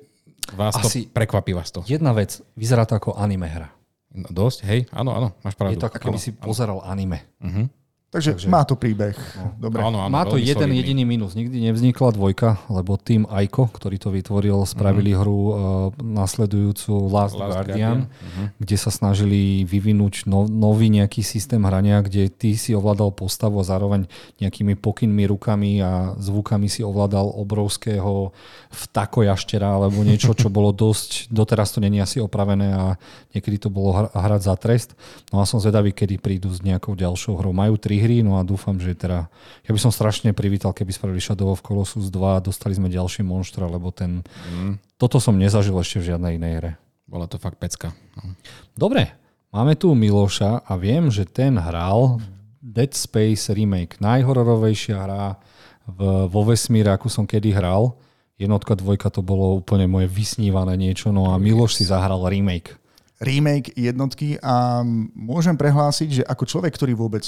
[0.51, 1.87] vás Asi to prekvapí vás to.
[1.87, 3.71] Jedna vec, vyzerá to ako anime hra.
[4.11, 5.77] No, dosť, hej, áno, áno, máš pravdu.
[5.77, 7.23] Je to ako keby si pozeral anime.
[7.39, 7.69] Uh-huh.
[8.07, 9.19] Takže, Takže má to príbeh.
[9.35, 9.67] No.
[9.67, 9.83] Dobre.
[9.83, 10.79] Áno, áno, má to jeden solidný.
[10.79, 11.35] jediný minus.
[11.35, 15.27] Nikdy nevznikla dvojka, lebo tým Aiko, ktorý to vytvoril, spravili mm-hmm.
[15.27, 15.51] hru uh,
[15.99, 17.97] nasledujúcu Last, Last Guardian, Guardian.
[18.07, 18.47] Mm-hmm.
[18.63, 23.67] kde sa snažili vyvinúť no, nový nejaký systém hrania, kde ty si ovládal postavu a
[23.67, 24.07] zároveň
[24.39, 28.31] nejakými pokynmi, rukami a zvukami si ovládal obrovského
[28.71, 32.95] vtakojaštera alebo niečo, čo bolo dosť, doteraz to není asi opravené a
[33.35, 34.95] niekedy to bolo hrať za trest.
[35.35, 37.51] No a som zvedavý, kedy prídu s nejakou ďalšou hrou.
[37.51, 39.29] Majú tri hry, no a dúfam, že teda...
[39.65, 43.25] Ja by som strašne privítal, keby spravili Shadow of Colossus 2 a dostali sme ďalšie
[43.25, 44.21] monštra, lebo ten...
[44.49, 44.81] Mm.
[44.97, 46.71] Toto som nezažil ešte v žiadnej inej hre.
[47.05, 47.93] Bola to fakt pecka.
[48.17, 48.33] No.
[48.73, 49.13] Dobre,
[49.53, 52.21] máme tu Miloša a viem, že ten hral
[52.61, 54.01] Dead Space Remake.
[54.01, 55.37] Najhororovejšia hra
[55.85, 57.95] v, vo vesmíre, akú som kedy hral.
[58.37, 62.77] Jednotka, dvojka to bolo úplne moje vysnívané niečo, no a Miloš si zahral remake
[63.17, 64.85] remake jednotky a
[65.17, 67.25] môžem prehlásiť, že ako človek, ktorý vôbec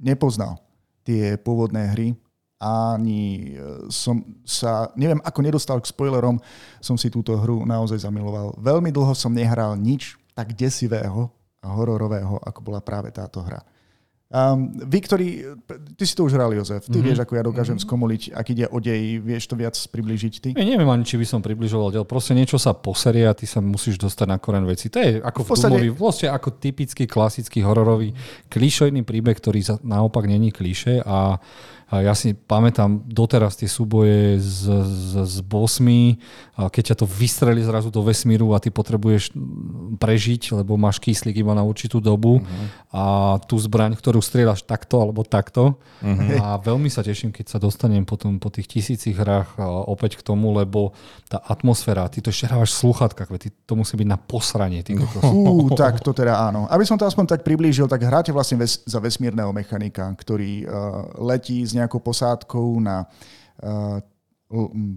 [0.00, 0.60] nepoznal
[1.04, 2.08] tie pôvodné hry,
[2.64, 6.40] ani e, som sa, neviem, ako nedostal k spoilerom,
[6.80, 8.56] som si túto hru naozaj zamiloval.
[8.56, 11.28] Veľmi dlho som nehral nič tak desivého
[11.60, 13.60] a hororového, ako bola práve táto hra.
[14.32, 15.28] Um, vy, ktorí,
[15.94, 17.06] ty si to už hral, Jozef, ty mm-hmm.
[17.06, 17.86] vieš, ako ja dokážem mm-hmm.
[17.86, 20.48] skomoliť, ak ide o dej, vieš to viac približiť ty?
[20.58, 23.62] Ja neviem ani, či by som približoval diel, proste niečo sa poserie a ty sa
[23.62, 24.90] musíš dostať na koren veci.
[24.90, 25.78] To je ako v, v podstate...
[25.94, 28.10] vlastne ako typický, klasický hororový,
[28.50, 31.38] klišojný príbeh, ktorý naopak není kliše a
[31.94, 36.18] a ja si pamätám doteraz tie súboje s, s, s bosmi,
[36.58, 39.30] keď ťa to vystrelí zrazu do vesmíru a ty potrebuješ
[40.02, 42.66] prežiť, lebo máš kyslík iba na určitú dobu uh-huh.
[42.90, 43.04] a
[43.46, 45.78] tú zbraň, ktorú strieľaš takto alebo takto.
[46.02, 46.42] Uh-huh.
[46.42, 49.54] A veľmi sa teším, keď sa dostanem potom po tých tisícich hrách
[49.86, 50.98] opäť k tomu, lebo
[51.30, 54.82] tá atmosféra, ty to ešte hrávaš v sluchatkách, ty to musí byť na posranie.
[55.22, 56.66] Fú, tak to teda áno.
[56.66, 61.22] Aby som to aspoň tak priblížil, tak hráte vlastne ves, za vesmírneho mechanika, ktorý uh,
[61.22, 64.00] letí z nejakou posádkou na uh,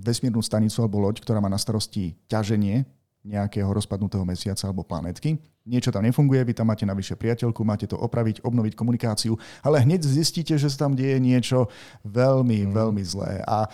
[0.01, 2.87] vesmírnu stanicu alebo loď, ktorá má na starosti ťaženie
[3.27, 5.35] nejakého rozpadnutého mesiaca alebo planetky.
[5.67, 9.99] Niečo tam nefunguje, vy tam máte navyše priateľku, máte to opraviť, obnoviť komunikáciu, ale hneď
[9.99, 11.67] zistíte, že sa tam deje niečo
[12.07, 12.71] veľmi, mm.
[12.71, 13.43] veľmi zlé.
[13.43, 13.67] A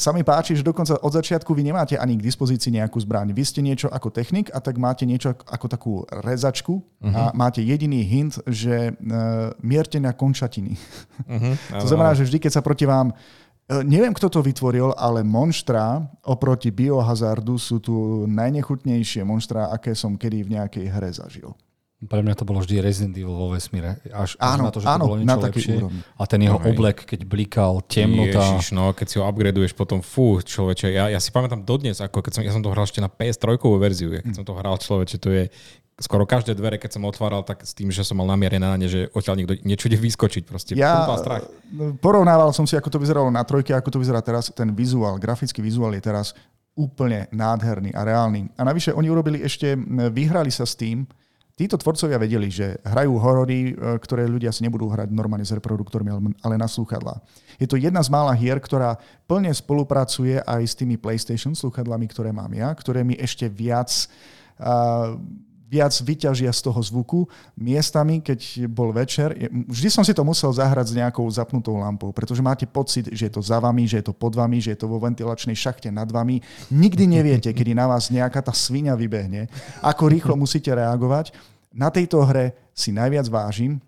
[0.00, 3.36] sa mi páči, že dokonca od začiatku vy nemáte ani k dispozícii nejakú zbraň.
[3.36, 7.12] Vy ste niečo ako technik a tak máte niečo ako takú rezačku mm-hmm.
[7.12, 7.32] a mhm.
[7.36, 10.80] máte jediný hint, že uh, mierte na končatiny.
[11.28, 11.54] Mm-hmm.
[11.84, 16.06] to znamená, že vždy, keď sa proti vám E, neviem, kto to vytvoril, ale monštra
[16.22, 21.50] oproti biohazardu sú tu najnechutnejšie monštra, aké som kedy v nejakej hre zažil.
[21.96, 23.96] Pre mňa to bolo vždy Resident Evil vo vesmíre.
[24.12, 25.74] Až, áno, na to, že áno, to bolo niečo lepšie.
[25.80, 26.00] Úrovni.
[26.20, 28.36] A ten jeho no, oblek, keď blikal, temnota.
[28.36, 30.92] Ježiš, no, keď si ho upgraduješ potom, fú, človeče.
[30.92, 33.56] Ja, ja si pamätám dodnes, ako keď som, ja som to hral ešte na PS3
[33.80, 34.12] verziu.
[34.12, 34.38] Ja, keď hm.
[34.38, 35.44] som to hral, človeče, to je
[35.96, 38.84] skoro každé dvere, keď som otváral, tak s tým, že som mal namierené na ne,
[38.84, 40.42] že odtiaľ niekto niečo ide vyskočiť.
[40.44, 40.72] Proste.
[40.76, 41.48] Ja strach.
[42.04, 44.52] porovnával som si, ako to vyzeralo na trojke, ako to vyzerá teraz.
[44.52, 46.36] Ten vizuál, grafický vizuál je teraz
[46.76, 48.52] úplne nádherný a reálny.
[48.60, 49.72] A navyše oni urobili ešte,
[50.12, 51.08] vyhrali sa s tým,
[51.56, 56.12] títo tvorcovia vedeli, že hrajú horory, e, ktoré ľudia si nebudú hrať normálne s reproduktormi,
[56.44, 57.24] ale na slúchadlá.
[57.56, 62.28] Je to jedna z mála hier, ktorá plne spolupracuje aj s tými PlayStation slúchadlami, ktoré
[62.28, 63.88] mám ja, ktoré mi ešte viac
[64.60, 65.16] uh,
[65.66, 67.26] viac vyťažia z toho zvuku.
[67.58, 72.38] Miestami, keď bol večer, vždy som si to musel zahrať s nejakou zapnutou lampou, pretože
[72.38, 74.86] máte pocit, že je to za vami, že je to pod vami, že je to
[74.86, 76.38] vo ventilačnej šachte nad vami.
[76.70, 79.50] Nikdy neviete, kedy na vás nejaká tá svinia vybehne,
[79.82, 81.34] ako rýchlo musíte reagovať.
[81.74, 83.82] Na tejto hre si najviac vážim,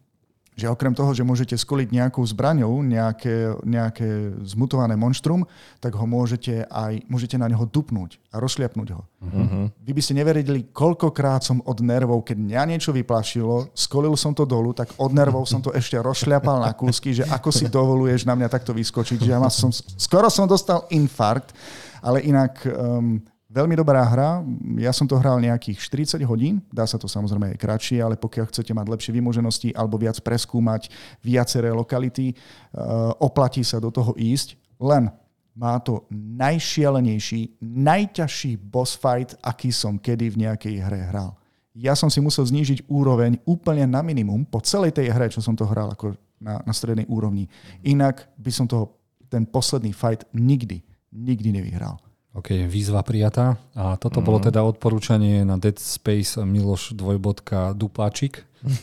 [0.59, 5.47] že okrem toho, že môžete skoliť nejakou zbraňou nejaké, nejaké zmutované monštrum,
[5.79, 9.07] tak ho môžete aj môžete na neho dupnúť a rozšliapnúť ho.
[9.23, 9.71] Uh-huh.
[9.87, 14.43] Vy by ste neverili, koľkokrát som od nervov, keď mňa niečo vyplašilo, skolil som to
[14.43, 18.35] dolu, tak od nervov som to ešte rozšliapal na kúsky, že ako si dovoluješ na
[18.35, 21.55] mňa takto vyskočiť, že ja som, skoro som dostal infarkt,
[22.03, 24.45] ale inak um, Veľmi dobrá hra,
[24.77, 28.53] ja som to hral nejakých 40 hodín, dá sa to samozrejme aj kratšie, ale pokiaľ
[28.53, 30.93] chcete mať lepšie vymoženosti alebo viac preskúmať
[31.25, 35.09] viaceré lokality, uh, oplatí sa do toho ísť, len
[35.57, 41.33] má to najšialenejší, najťažší boss fight, aký som kedy v nejakej hre hral.
[41.73, 45.57] Ja som si musel znížiť úroveň úplne na minimum po celej tej hre, čo som
[45.57, 47.49] to hral ako na, na strednej úrovni.
[47.81, 48.93] Inak by som toho,
[49.33, 50.85] ten posledný fight nikdy,
[51.17, 51.97] nikdy nevyhral.
[52.39, 53.59] OK, výzva prijatá.
[53.75, 54.25] A toto mm.
[54.25, 58.47] bolo teda odporúčanie na Dead Space Miloš dvojbodka Dupáčik.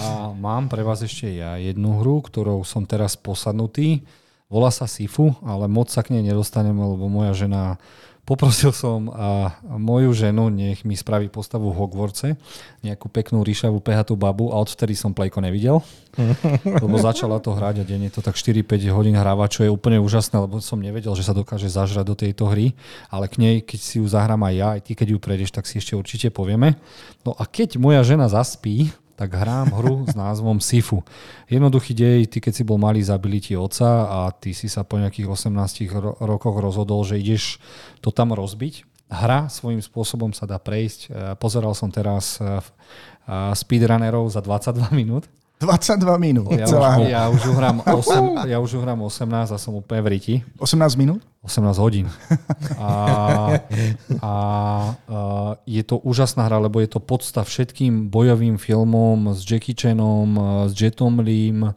[0.00, 4.00] a mám pre vás ešte ja jednu hru, ktorou som teraz posadnutý.
[4.48, 7.76] Volá sa Sifu, ale moc sa k nej nedostaneme, lebo moja žena
[8.24, 12.40] Poprosil som a moju ženu, nech mi spraví postavu v Hogwartse,
[12.80, 15.84] nejakú peknú ríšavú pehatú babu a odvtedy som plejko nevidel,
[16.84, 20.40] lebo začala to hrať a denne to tak 4-5 hodín hráva, čo je úplne úžasné,
[20.40, 22.72] lebo som nevedel, že sa dokáže zažrať do tejto hry,
[23.12, 25.68] ale k nej, keď si ju zahrám aj ja, aj ty, keď ju prejdeš, tak
[25.68, 26.80] si ešte určite povieme.
[27.28, 31.06] No a keď moja žena zaspí, tak hrám hru s názvom Sifu.
[31.46, 34.98] Jednoduchý dej, ty keď si bol malý, zabili ti oca a ty si sa po
[34.98, 37.62] nejakých 18 ro- rokoch rozhodol, že ideš
[38.02, 38.82] to tam rozbiť.
[39.06, 41.00] Hra svojím spôsobom sa dá prejsť.
[41.06, 42.58] E, pozeral som teraz e,
[43.54, 45.30] speedrunnerov za 22 minút
[45.64, 46.52] 22 minút.
[46.52, 50.08] Ja, celá už, ja, už hrám 8, ja už hrám 18 a som úplne v
[50.12, 50.34] riti.
[50.60, 51.24] 18 minút?
[51.44, 52.08] 18 hodín.
[52.80, 52.88] A,
[54.20, 54.32] a, a
[55.68, 60.36] je to úžasná hra, lebo je to podsta všetkým bojovým filmom s Jackie Chanom,
[60.68, 61.72] s Jetom Lim,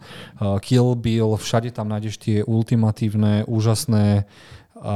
[0.64, 4.24] Kill Bill, všade tam nájdeš tie ultimatívne, úžasné
[4.80, 4.96] a,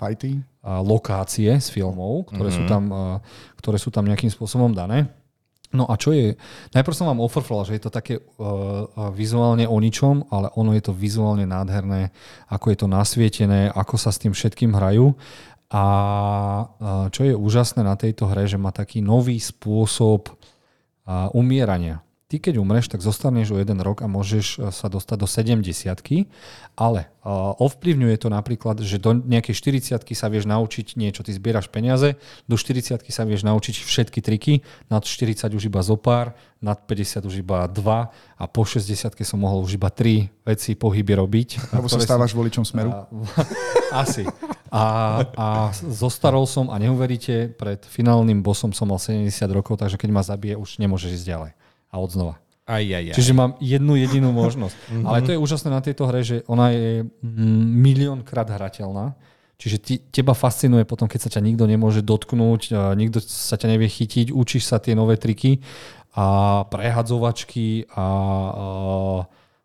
[0.00, 0.40] Fighty?
[0.64, 2.64] A, lokácie z filmov, ktoré, mm-hmm.
[2.64, 2.84] sú tam,
[3.60, 5.23] ktoré sú tam nejakým spôsobom dané.
[5.74, 6.38] No a čo je,
[6.70, 10.86] najprv som vám ofrflal, že je to také uh, vizuálne o ničom, ale ono je
[10.86, 12.14] to vizuálne nádherné,
[12.46, 15.18] ako je to nasvietené, ako sa s tým všetkým hrajú.
[15.74, 15.84] A
[16.62, 22.40] uh, čo je úžasné na tejto hre, že má taký nový spôsob uh, umierania ty
[22.40, 26.26] keď umreš, tak zostaneš o jeden rok a môžeš e, sa dostať do 70
[26.74, 29.54] ale uh, ovplyvňuje to napríklad, že do nejakej
[29.94, 32.18] 40 sa vieš naučiť niečo, ty zbieraš peniaze,
[32.50, 37.22] do 40 sa vieš naučiť všetky triky, nad 40 už iba zo pár, nad 50
[37.30, 41.70] už iba dva a po 60 som mohol už iba tri veci pohyby robiť.
[41.70, 42.42] Alebo sa stávaš som...
[42.42, 42.90] voličom smeru?
[42.90, 43.06] A,
[44.02, 44.26] asi.
[44.74, 44.84] A,
[45.38, 50.26] a zostarol som a neuveríte, pred finálnym bosom som mal 70 rokov, takže keď ma
[50.26, 51.52] zabije, už nemôžeš ísť ďalej
[51.94, 52.42] a odznova.
[52.66, 53.16] Aj, aj, aj.
[53.16, 54.74] Čiže mám jednu jedinú možnosť.
[54.74, 55.04] mm-hmm.
[55.08, 59.14] Ale to je úžasné na tejto hre, že ona je miliónkrát hrateľná.
[59.54, 63.86] Čiže ty, teba fascinuje potom, keď sa ťa nikto nemôže dotknúť, nikto sa ťa nevie
[63.86, 65.62] chytiť, učíš sa tie nové triky
[66.18, 68.06] a prehadzovačky a, a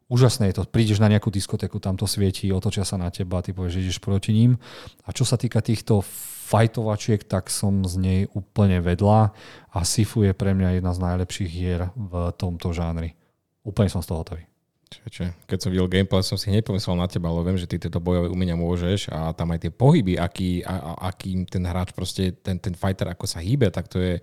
[0.10, 0.64] úžasné je to.
[0.70, 4.00] Prídeš na nejakú diskotéku, tam to svieti, otočia sa na teba, ty povieš, že ideš
[4.02, 4.62] proti ním.
[5.06, 6.06] A čo sa týka týchto
[6.50, 9.30] fajtovačiek, tak som z nej úplne vedla
[9.70, 13.14] a Sifu je pre mňa jedna z najlepších hier v tomto žánri.
[13.62, 14.50] Úplne som z toho hotový.
[14.90, 18.02] Čo, Keď som videl gameplay, som si nepomyslel na teba, ale viem, že ty tieto
[18.02, 22.34] bojové umenia môžeš a tam aj tie pohyby, aký, a, a, aký ten hráč proste,
[22.42, 24.18] ten, ten fighter ako sa hýbe, tak to je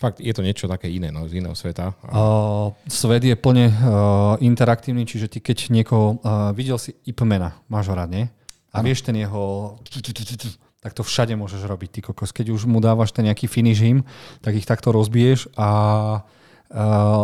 [0.00, 1.92] fakt, je to niečo také iné, no, z iného sveta.
[2.08, 7.92] Uh, svet je plne uh, interaktívny, čiže ty keď niekoho, uh, videl si Ipmana, máš
[7.92, 8.24] ho rád, nie?
[8.72, 9.76] A vieš ten jeho
[10.86, 12.30] tak to všade môžeš robiť, ty kokos.
[12.30, 14.06] Keď už mu dávaš ten nejaký finish him,
[14.38, 16.22] tak ich takto rozbiješ a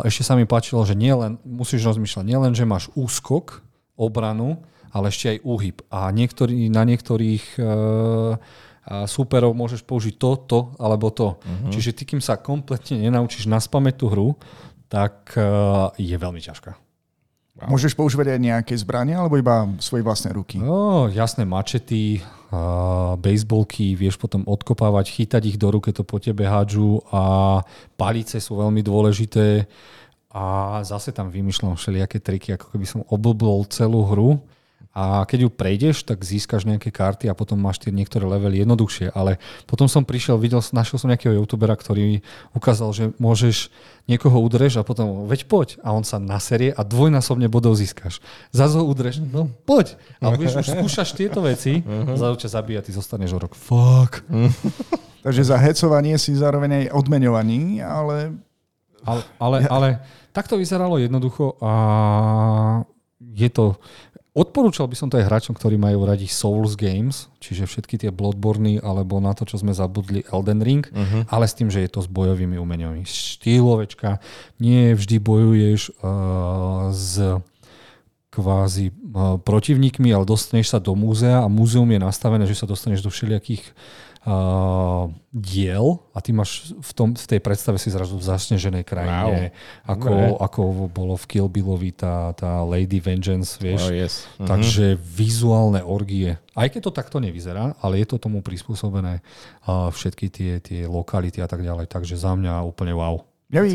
[0.02, 3.62] ešte sa mi páčilo, že nielen, musíš rozmýšľať, nielen, že máš úskok,
[3.94, 4.58] obranu,
[4.90, 5.78] ale ešte aj úhyb.
[5.94, 8.34] A niektorý, na niektorých uh,
[9.06, 11.38] súperov môžeš použiť to, to alebo to.
[11.38, 11.70] Uh-huh.
[11.70, 14.34] Čiže ty, kým sa kompletne nenaučíš naspamäť tú hru,
[14.90, 16.74] tak uh, je veľmi ťažká.
[17.62, 17.78] Wow.
[17.78, 20.58] Môžeš používať aj nejaké zbrania alebo iba svoje vlastné ruky?
[20.58, 22.18] No, jasné, mačety,
[22.52, 27.22] uh, baseballky, vieš potom odkopávať, chytať ich do ruky, to po tebe hádžu a
[27.96, 29.64] palice sú veľmi dôležité.
[30.32, 34.40] A zase tam vymýšľam všelijaké triky, ako keby som oblbol celú hru
[34.92, 39.16] a keď ju prejdeš, tak získaš nejaké karty a potom máš tie niektoré levely jednoduchšie.
[39.16, 42.20] Ale potom som prišiel, videl, našiel som nejakého youtubera, ktorý
[42.52, 43.72] ukázal, že môžeš
[44.04, 45.68] niekoho udreš a potom veď poď.
[45.80, 48.20] A on sa naserie a dvojnásobne bodov získaš.
[48.52, 49.96] Zase ho udreš, no poď.
[50.20, 52.12] A vieš, už skúšaš tieto veci, uh-huh.
[52.12, 53.56] za ťa zabíja, ty zostaneš o rok.
[53.56, 54.28] Fuck.
[55.24, 58.36] Takže za hecovanie si zároveň aj odmeňovaní, ale...
[59.02, 59.88] Ale, ale, ale
[60.36, 61.72] tak to vyzeralo jednoducho a
[63.32, 63.80] je to
[64.32, 68.80] Odporúčal by som to aj hráčom, ktorí majú radi Souls Games, čiže všetky tie Bloodborne
[68.80, 71.28] alebo na to, čo sme zabudli Elden Ring, uh-huh.
[71.28, 73.04] ale s tým, že je to s bojovými umeniami.
[73.04, 74.24] Štýlovečka,
[74.56, 77.20] nie vždy bojuješ uh, s
[78.32, 83.04] kvázi uh, protivníkmi, ale dostaneš sa do múzea a múzeum je nastavené, že sa dostaneš
[83.04, 83.60] do všelijakých
[84.24, 89.52] uh, diel a ty máš v, tom, v tej predstave si zrazu v zasneženej krajine,
[89.52, 89.92] wow.
[89.92, 93.84] ako, ako bolo v Kill Billovi tá, tá Lady Vengeance, vieš.
[93.84, 94.24] Oh, yes.
[94.24, 94.48] uh-huh.
[94.48, 96.40] Takže vizuálne orgie.
[96.56, 99.20] Aj keď to takto nevyzerá, ale je to tomu prispôsobené
[99.68, 101.84] uh, všetky tie, tie lokality a tak ďalej.
[101.84, 103.20] Takže za mňa úplne wow.
[103.52, 103.72] Mňa by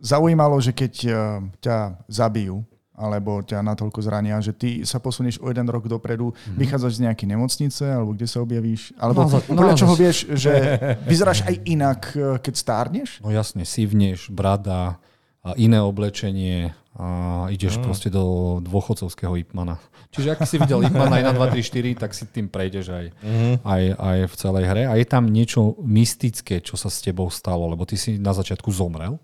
[0.00, 1.14] zaujímalo, že keď uh,
[1.60, 2.64] ťa zabijú,
[3.02, 6.54] alebo ťa natoľko zrania, že ty sa posunieš o jeden rok dopredu, mm-hmm.
[6.54, 10.30] vychádzaš z nejakej nemocnice, alebo kde sa objavíš, alebo no, no, podľa no, čoho vieš,
[10.30, 10.54] že
[11.10, 13.18] vyzeráš aj inak, e, keď stárneš?
[13.18, 15.02] No jasne, sivneš, brada,
[15.42, 17.06] a iné oblečenie a
[17.50, 17.82] ideš mm.
[17.82, 19.82] proste do dôchodcovského Ipmana.
[20.14, 23.06] Čiže ak si videl Ipmana aj na 2, 3, 4, tak si tým prejdeš aj,
[23.18, 23.54] mm.
[23.64, 24.82] aj, aj v celej hre.
[24.86, 28.70] A je tam niečo mystické, čo sa s tebou stalo, lebo ty si na začiatku
[28.70, 29.18] zomrel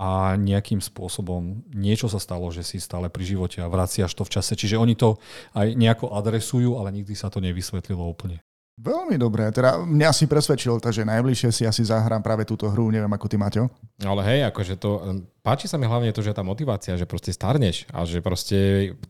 [0.00, 4.32] a nejakým spôsobom niečo sa stalo, že si stále pri živote a vraciaš to v
[4.32, 4.56] čase.
[4.56, 5.20] Čiže oni to
[5.52, 8.40] aj nejako adresujú, ale nikdy sa to nevysvetlilo úplne.
[8.80, 9.52] Veľmi dobré.
[9.52, 13.36] Teda mňa si presvedčil, takže najbližšie si asi zahrám práve túto hru, neviem ako ty,
[13.36, 13.68] Maťo.
[14.00, 17.84] Ale hej, akože to, páči sa mi hlavne to, že tá motivácia, že proste starneš
[17.92, 18.56] a že proste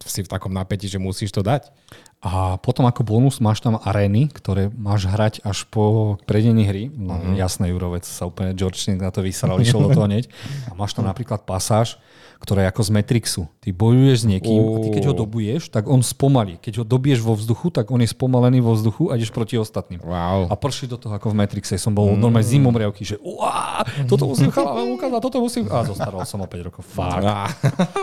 [0.03, 1.71] si v takom napätí, že musíš to dať.
[2.19, 6.91] A potom ako bonus máš tam arény, ktoré máš hrať až po predení hry.
[6.91, 7.39] No, mm-hmm.
[7.39, 10.27] Jasné, Jurovec sa úplne George na to vyseral, išiel do toho hneď.
[10.67, 11.95] A máš tam napríklad pasáž,
[12.40, 13.42] ktorá je ako z Matrixu.
[13.61, 16.57] Ty bojuješ s niekým a ty keď ho dobuješ, tak on spomalí.
[16.57, 20.00] Keď ho dobiješ vo vzduchu, tak on je spomalený vo vzduchu a ideš proti ostatným.
[20.00, 20.48] Wow.
[20.48, 21.76] A prší do toho ako v Matrixe.
[21.76, 22.16] Som bol mm.
[22.16, 25.68] normálne zimom riavky, že uá, toto musím chalám ukázať, toto musím...
[25.68, 26.83] A zostaral som o 5 rokov.
[26.88, 27.29] Fakt.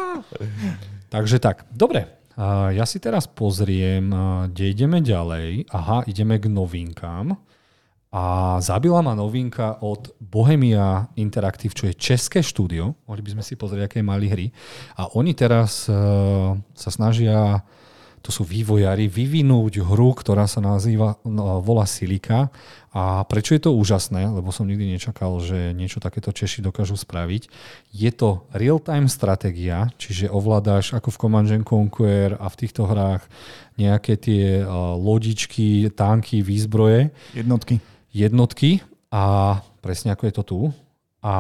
[1.14, 1.66] Takže tak.
[1.74, 2.06] Dobre,
[2.70, 4.14] ja si teraz pozriem,
[4.54, 5.74] kde ideme ďalej.
[5.74, 7.34] Aha, ideme k novinkám.
[8.08, 12.96] A zabila ma novinka od Bohemia Interactive, čo je české štúdio.
[13.04, 14.48] Mohli by sme si pozrieť, aké mali hry.
[14.96, 17.62] A oni teraz uh, sa snažia
[18.28, 22.52] to sú vývojári, vyvinúť hru, ktorá sa nazýva, no, volá Silika.
[22.92, 24.28] A prečo je to úžasné?
[24.28, 27.48] Lebo som nikdy nečakal, že niečo takéto Češi dokážu spraviť.
[27.96, 33.24] Je to real-time stratégia, čiže ovládáš ako v Command Conquer a v týchto hrách
[33.80, 37.16] nejaké tie uh, lodičky, tanky, výzbroje.
[37.32, 37.80] Jednotky.
[38.18, 38.82] Jednotky
[39.14, 39.24] a
[39.86, 40.60] presne ako je to tu.
[41.22, 41.34] A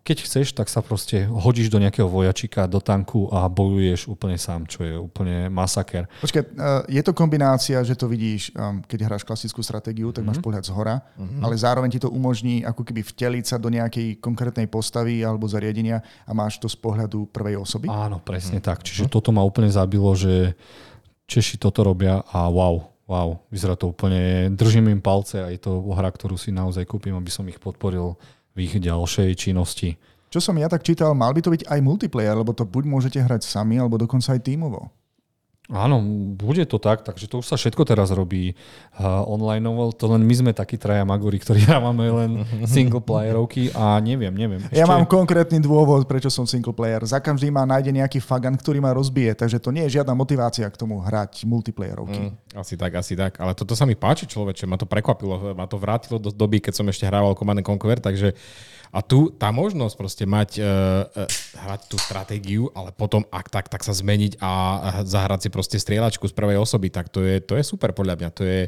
[0.00, 4.64] keď chceš, tak sa proste hodíš do nejakého vojačika, do tanku a bojuješ úplne sám,
[4.64, 6.08] čo je úplne masaker.
[6.24, 10.28] Počkaj, eh, je to kombinácia, že to vidíš, ehm, keď hráš klasickú stratégiu, tak mm-hmm.
[10.30, 10.44] máš mhm.
[10.46, 11.42] pohľad z hora, mm-hmm.
[11.44, 16.00] ale zároveň ti to umožní ako keby vteliť sa do nejakej konkrétnej postavy alebo zariadenia
[16.24, 17.86] a máš to z pohľadu prvej osoby?
[17.92, 18.68] Áno, presne mm-hmm.
[18.68, 18.82] tak.
[18.82, 19.14] Čiže mm-hmm.
[19.14, 20.56] toto ma úplne zabilo, že
[21.30, 25.82] Češi toto robia a wow, wow, vyzerá to úplne, držím im palce a je to
[25.90, 28.14] hra, ktorú si naozaj kúpim, aby som ich podporil
[28.54, 29.98] v ich ďalšej činnosti.
[30.30, 33.18] Čo som ja tak čítal, mal by to byť aj multiplayer, lebo to buď môžete
[33.18, 34.94] hrať sami, alebo dokonca aj tímovo.
[35.70, 36.02] Áno,
[36.34, 38.58] bude to tak, takže to už sa všetko teraz robí
[38.98, 39.62] uh, online.
[39.94, 42.30] To len my sme takí traja magori, ktorí hrávame len
[42.66, 44.58] single playerovky a neviem, neviem.
[44.66, 44.82] Ešte...
[44.82, 47.06] Ja mám konkrétny dôvod, prečo som single player.
[47.06, 50.66] Za každý ma nájde nejaký fagan, ktorý ma rozbije, takže to nie je žiadna motivácia
[50.66, 52.34] k tomu hrať multiplayerovky.
[52.34, 53.38] Mm, asi tak, asi tak.
[53.38, 56.82] Ale toto sa mi páči človeče, ma to prekvapilo, ma to vrátilo do doby, keď
[56.82, 58.34] som ešte hrával Command Conquer, takže
[58.90, 61.06] a tu tá možnosť proste mať, uh,
[61.62, 64.50] hrať tú stratégiu, ale potom ak tak, tak sa zmeniť a
[65.06, 68.28] zahrať si proste strieľačku z prvej osoby, tak to je, to je super podľa mňa.
[68.34, 68.60] To je,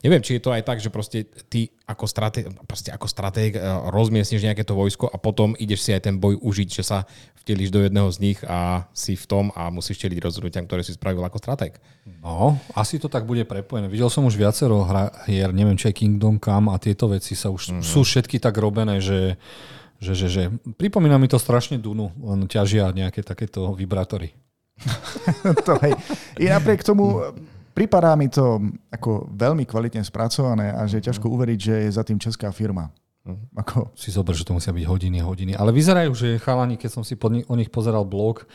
[0.00, 3.92] neviem, či je to aj tak, že proste ty ako stratég, proste ako stratég uh,
[3.92, 7.04] rozmiestniš nejaké to vojsko a potom ideš si aj ten boj užiť, že sa
[7.46, 10.98] vtelíš do jedného z nich a si v tom a musíš čeliť rozhodnutiam, ktoré si
[10.98, 11.78] spravil ako stratég.
[12.18, 13.86] No, asi to tak bude prepojené.
[13.86, 14.82] Videl som už viacero
[15.30, 17.86] hier, neviem, či aj Kingdom Come a tieto veci sa už, mm-hmm.
[17.86, 19.38] sú všetky tak robené, že
[19.98, 20.42] že, že, že
[20.76, 24.32] pripomína mi to strašne Dunu, len ťažia nejaké takéto vibrátory.
[25.66, 25.96] to, hej.
[26.36, 27.32] I napriek tomu
[27.76, 28.60] pripadá mi to
[28.92, 32.88] ako veľmi kvalitne spracované a že je ťažko uveriť, že je za tým česká firma.
[33.26, 33.44] Mhm.
[33.58, 33.76] Ako...
[33.98, 35.52] Si zober, že to musia byť hodiny a hodiny.
[35.58, 38.46] Ale vyzerajú, že chalani, keď som si pod ni- o nich pozeral blog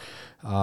[0.42, 0.58] a,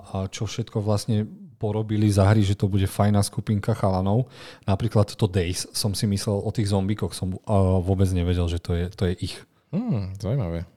[0.00, 1.28] a čo všetko vlastne
[1.60, 4.28] porobili za hry, že to bude fajná skupinka chalanov.
[4.66, 8.74] Napríklad to Days som si myslel o tých zombikoch, som uh, vôbec nevedel, že to
[8.74, 9.34] je, to je ich.
[9.74, 10.70] Hmm, zaujímavé.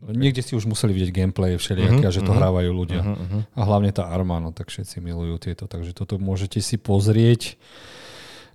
[0.00, 3.04] Niekde si už museli vidieť gameplay všelijaké, uh-huh, že to uh-huh, hrávajú ľudia.
[3.04, 3.42] Uh-huh, uh-huh.
[3.52, 5.68] A hlavne tá Arma, no tak všetci milujú tieto.
[5.68, 7.60] Takže toto môžete si pozrieť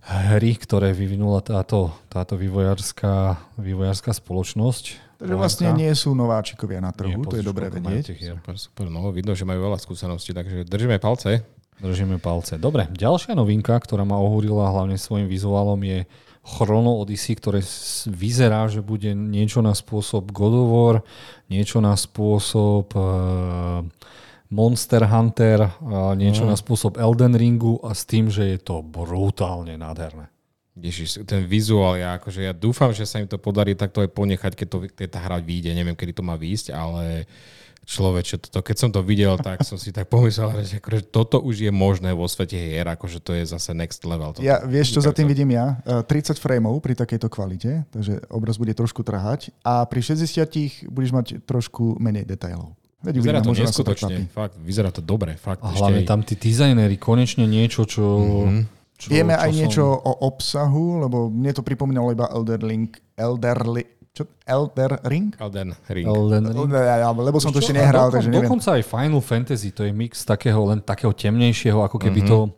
[0.05, 5.17] hry, ktoré vyvinula táto, táto vývojárska, vývojárska spoločnosť.
[5.21, 8.13] Takže vlastne nie sú nováčikovia na trhu, nie, to je dobré vedieť.
[8.13, 11.41] Super, super, no vidno, že majú veľa skúseností, takže držíme palce.
[11.81, 12.55] Držíme palce.
[12.55, 16.07] Dobre, ďalšia novinka, ktorá ma ohúrila hlavne svojim vizuálom je
[16.45, 17.65] Chrono Odyssey, ktoré
[18.05, 20.95] vyzerá, že bude niečo na spôsob God of War,
[21.49, 23.81] niečo na spôsob uh,
[24.53, 26.49] Monster Hunter, uh, niečo mm.
[26.53, 30.29] na spôsob Elden Ringu a s tým, že je to brutálne nádherné.
[30.75, 34.53] Ježiš, ten vizuál, ja, akože ja dúfam, že sa im to podarí takto aj ponechať,
[34.59, 35.71] keď, to, keď tá hra vyjde.
[35.71, 37.23] Neviem, kedy to má výjsť, ale
[37.85, 41.69] človeče, toto, keď som to videl, tak som si tak pomyslel, že akože toto už
[41.69, 44.33] je možné vo svete hier, akože to je zase next level.
[44.33, 44.41] Toto.
[44.41, 45.79] Ja, vieš, čo za tým vidím ja?
[45.85, 51.11] 30 e, frameov pri takejto kvalite, takže obraz bude trošku trhať a pri 60 budeš
[51.13, 52.73] mať trošku menej detailov.
[53.05, 55.37] Veď vyzerá to neskutočne, fakt, vyzerá to dobre.
[55.37, 56.09] Fakt, a hlavne aj...
[56.09, 58.03] tam tí dizajnéri, konečne niečo, čo...
[58.03, 58.73] Mm-hmm.
[58.95, 59.57] Čo, Vieme čo aj som...
[59.59, 63.59] niečo o obsahu, lebo mne to pripomínalo iba Elder Link, Elder,
[64.15, 64.23] čo?
[64.47, 65.35] Elder Ring?
[65.35, 66.07] Elden Ring.
[66.07, 66.71] Elden Ring.
[67.19, 68.47] Lebo som to ešte nehral, dokon, takže neviem.
[68.47, 72.31] Dokonca aj Final Fantasy, to je mix takého len takého temnejšieho, ako keby mm-hmm.
[72.31, 72.55] to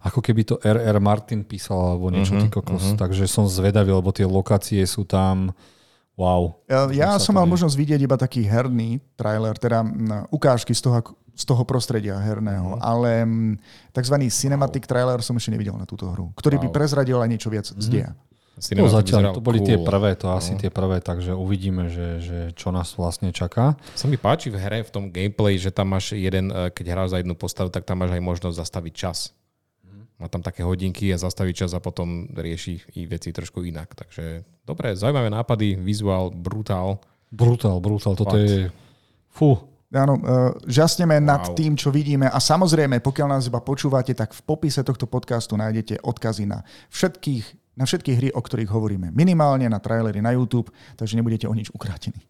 [0.00, 0.96] ako keby to R.R.
[0.96, 2.80] Martin písal alebo niečo, mm-hmm, kokos.
[2.80, 3.00] Mm-hmm.
[3.04, 5.52] Takže som zvedavý, lebo tie lokácie sú tam
[6.16, 6.56] wow.
[6.70, 9.84] Ja, ja som mal možnosť vidieť iba taký herný trailer, teda
[10.32, 11.04] ukážky z toho,
[11.36, 12.80] z toho prostredia herného, mm.
[12.80, 13.28] ale
[13.92, 14.16] tzv.
[14.32, 14.90] cinematic wow.
[14.94, 16.64] trailer som ešte nevidel na túto hru, ktorý wow.
[16.64, 18.16] by prezradil aj niečo viac z deja.
[18.60, 19.68] To zatiaľ, to boli cool.
[19.72, 20.60] tie prvé, to asi no.
[20.60, 23.72] tie prvé, takže uvidíme, že, že čo nás vlastne čaká.
[23.96, 27.16] Sa mi páči v hre, v tom gameplay, že tam máš jeden, e, keď hráš
[27.16, 29.32] za jednu postavu, tak tam máš aj možnosť zastaviť čas.
[30.20, 33.96] Má tam také hodinky a zastaviť čas a potom rieši i veci trošku inak.
[33.96, 37.00] Takže dobré, zaujímavé nápady, vizuál, brutál.
[37.32, 38.44] Brutál, brutál, toto Fakt.
[38.44, 38.68] je...
[39.32, 39.56] Fú,
[39.90, 41.34] Áno, uh, žasneme wow.
[41.34, 45.58] nad tým, čo vidíme a samozrejme, pokiaľ nás iba počúvate, tak v popise tohto podcastu
[45.58, 46.62] nájdete odkazy na
[46.94, 49.08] všetkých na všetky hry, o ktorých hovoríme.
[49.16, 50.68] Minimálne na trailery na YouTube,
[51.00, 52.20] takže nebudete o nič ukrátení.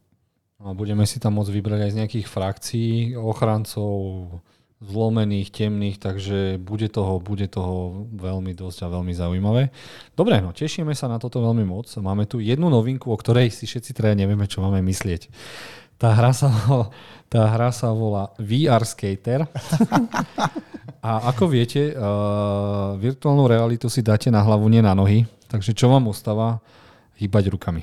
[0.63, 3.91] A budeme si tam môcť vybrať aj z nejakých frakcií, ochrancov,
[4.81, 9.69] zlomených, temných, takže bude toho, bude toho veľmi dosť a veľmi zaujímavé.
[10.17, 11.89] Dobre, no tešíme sa na toto veľmi moc.
[12.01, 15.29] Máme tu jednu novinku, o ktorej si všetci teda nevieme, čo máme myslieť.
[16.01, 16.49] Tá hra sa,
[17.33, 19.45] tá hra sa volá VR Skater.
[21.09, 25.29] a ako viete, uh, virtuálnu realitu si dáte na hlavu, nie na nohy.
[25.51, 26.63] Takže čo vám ostáva?
[27.19, 27.83] Hýbať rukami.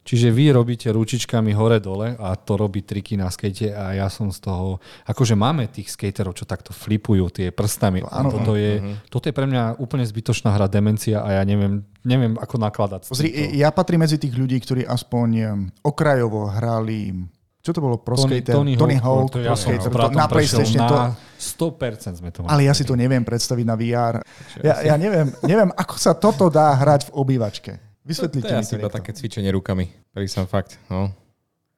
[0.00, 4.40] Čiže vy robíte ručičkami hore-dole a to robí triky na skate a ja som z
[4.40, 4.80] toho...
[5.04, 8.00] Akože máme tých skaterov, čo takto flipujú tie prstami.
[8.08, 8.96] Áno, toto, je, uh-huh.
[9.12, 13.12] toto je pre mňa úplne zbytočná hra demencia a ja neviem, neviem ako nakladať.
[13.12, 13.28] Pozri,
[13.60, 15.28] ja patrím medzi tých ľudí, ktorí aspoň
[15.84, 17.12] okrajovo hrali
[17.60, 18.00] čo to bolo?
[18.00, 18.54] Pro Tony, Skater?
[18.56, 19.92] Tony, Tony Hawk, Pro Skater.
[19.92, 20.80] To, na PlayStation.
[20.80, 22.48] To, 100% sme to mali.
[22.56, 24.24] Ale ja si to neviem predstaviť na VR.
[24.64, 27.72] Ja, ja neviem, neviem, ako sa toto dá hrať v obývačke.
[28.00, 28.72] Vysvetlite to, to mi to.
[28.72, 29.92] je iba také cvičenie rukami.
[30.32, 30.80] som fakt.
[30.88, 31.12] No.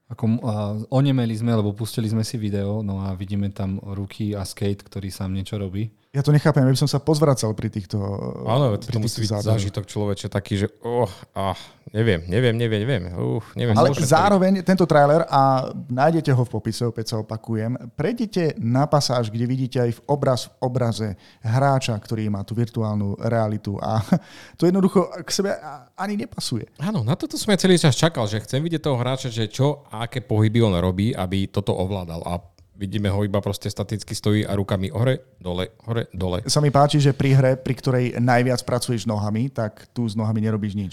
[0.06, 4.46] Ako, uh, onemeli sme, lebo pustili sme si video, no a vidíme tam ruky a
[4.46, 5.90] skate, ktorý sám niečo robí.
[6.12, 7.96] Ja to nechápem, aby som sa pozvracal pri týchto
[8.44, 11.56] Áno, to musí byť zážitok človeče taký, že oh, ah,
[11.88, 13.04] neviem, neviem, neviem, neviem.
[13.16, 14.68] Uh, neviem Ale zároveň to...
[14.68, 19.80] tento trailer, a nájdete ho v popise, opäť sa opakujem, prejdite na pasáž, kde vidíte
[19.80, 21.08] aj v obraz v obraze
[21.40, 24.04] hráča, ktorý má tú virtuálnu realitu a
[24.60, 25.56] to jednoducho k sebe
[25.96, 26.68] ani nepasuje.
[26.76, 29.88] Áno, na toto som ja celý čas čakal, že chcem vidieť toho hráča, že čo
[29.88, 32.20] a aké pohyby on robí, aby toto ovládal.
[32.28, 36.40] A Vidíme ho iba proste staticky stojí a rukami hore, dole, hore, dole.
[36.48, 40.40] Sa mi páči, že pri hre, pri ktorej najviac pracuješ nohami, tak tu s nohami
[40.40, 40.92] nerobíš nič.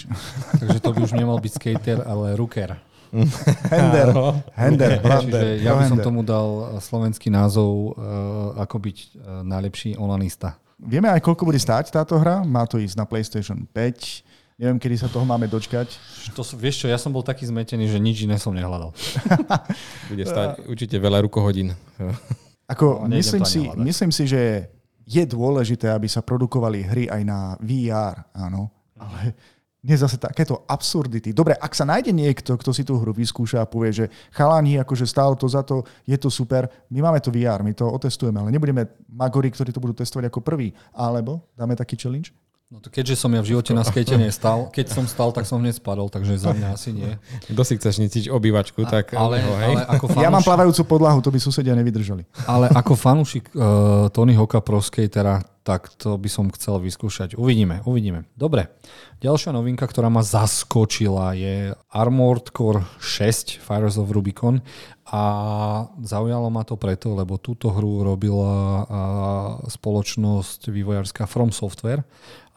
[0.59, 2.75] Takže to by už nemal byť skater, ale ruker.
[3.73, 4.07] Hender.
[4.53, 4.91] Hender.
[5.01, 9.09] Čiže ja by som tomu dal slovenský názov, uh, ako byť uh,
[9.41, 10.59] najlepší onanista.
[10.79, 12.45] Vieme aj, koľko bude stáť táto hra?
[12.45, 14.28] Má to ísť na PlayStation 5,
[14.59, 15.87] Neviem, kedy sa toho máme dočkať.
[16.35, 18.91] To, vieš čo, ja som bol taký zmetený, že nič iné som nehľadal.
[20.11, 21.71] Bude stať určite veľa rukohodín.
[22.75, 24.67] Ako, no, myslím, si, myslím si, že
[25.07, 28.69] je dôležité, aby sa produkovali hry aj na VR, áno.
[28.99, 29.33] Ale
[29.79, 31.31] nie zase takéto absurdity.
[31.31, 34.05] Dobre, ak sa nájde niekto, kto si tú hru vyskúša a povie, že
[34.35, 37.87] chalani, akože stálo to za to, je to super, my máme to VR, my to
[37.87, 40.75] otestujeme, ale nebudeme magori, ktorí to budú testovať ako prvý.
[40.91, 42.35] Alebo dáme taký challenge?
[42.69, 45.57] No to keďže som ja v živote na skate nestal, keď som stal, tak som
[45.57, 47.17] hneď spadol, takže za mňa asi nie.
[47.49, 49.73] Kto si chceš niciť obývačku, tak Ale, ho, hej.
[49.73, 52.29] ale ako fanúšik, Ja mám plávajúcu podlahu, to by susedia nevydržali.
[52.45, 57.37] ale ako fanúšik uh, Tony Hoka Pro Skatera, tak to by som chcel vyskúšať.
[57.37, 58.25] Uvidíme, uvidíme.
[58.33, 58.73] Dobre.
[59.21, 64.65] Ďalšia novinka, ktorá ma zaskočila je Armored Core 6 Fires of Rubicon
[65.05, 65.21] a
[66.01, 68.81] zaujalo ma to preto, lebo túto hru robila
[69.69, 72.01] spoločnosť vývojárska From Software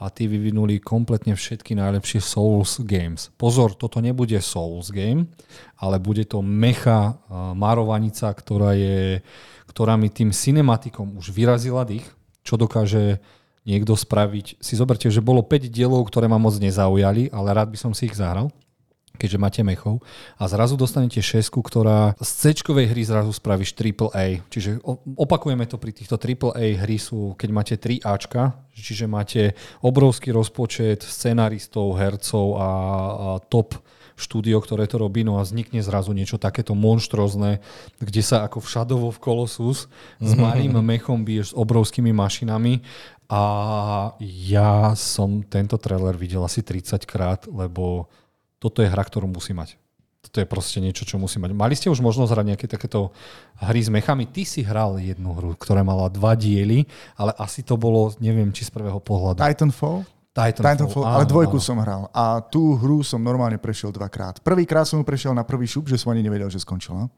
[0.00, 3.28] a tí vyvinuli kompletne všetky najlepšie Souls games.
[3.36, 5.28] Pozor, toto nebude Souls game,
[5.76, 7.20] ale bude to mecha
[7.52, 9.20] marovanica, ktorá, je,
[9.68, 12.08] ktorá mi tým cinematikom už vyrazila dých,
[12.42, 13.22] čo dokáže
[13.62, 14.58] niekto spraviť.
[14.58, 18.10] Si zoberte, že bolo 5 dielov, ktoré ma moc nezaujali, ale rád by som si
[18.10, 18.50] ich zahral
[19.22, 20.00] keďže máte mechov
[20.40, 24.42] a zrazu dostanete šesku, ktorá z c hry zrazu spravíš AAA.
[24.48, 24.80] Čiže
[25.14, 31.04] opakujeme to pri týchto AAA hry sú, keď máte 3 Ačka, čiže máte obrovský rozpočet
[31.04, 32.68] scenaristov, hercov a, a
[33.46, 33.76] top
[34.22, 37.58] štúdio, ktoré to robí, no a vznikne zrazu niečo takéto monštrozné,
[37.98, 39.90] kde sa ako v Shadow of Colossus
[40.22, 42.86] s malým mechom biješ s obrovskými mašinami
[43.32, 43.42] a
[44.20, 48.12] ja som tento trailer videl asi 30 krát, lebo
[48.60, 49.80] toto je hra, ktorú musí mať.
[50.22, 51.50] Toto je proste niečo, čo musí mať.
[51.50, 53.10] Mali ste už možnosť hrať nejaké takéto
[53.58, 54.30] hry s mechami?
[54.30, 56.86] Ty si hral jednu hru, ktorá mala dva diely,
[57.18, 59.42] ale asi to bolo, neviem, či z prvého pohľadu.
[59.42, 60.06] Titanfall?
[60.32, 62.08] Titanfall, Titanfall, ale dvojku som hral.
[62.08, 64.40] A tú hru som normálne prešiel dvakrát.
[64.40, 67.12] Prvýkrát som ju prešiel na prvý šup, že som ani nevedel, že skončila.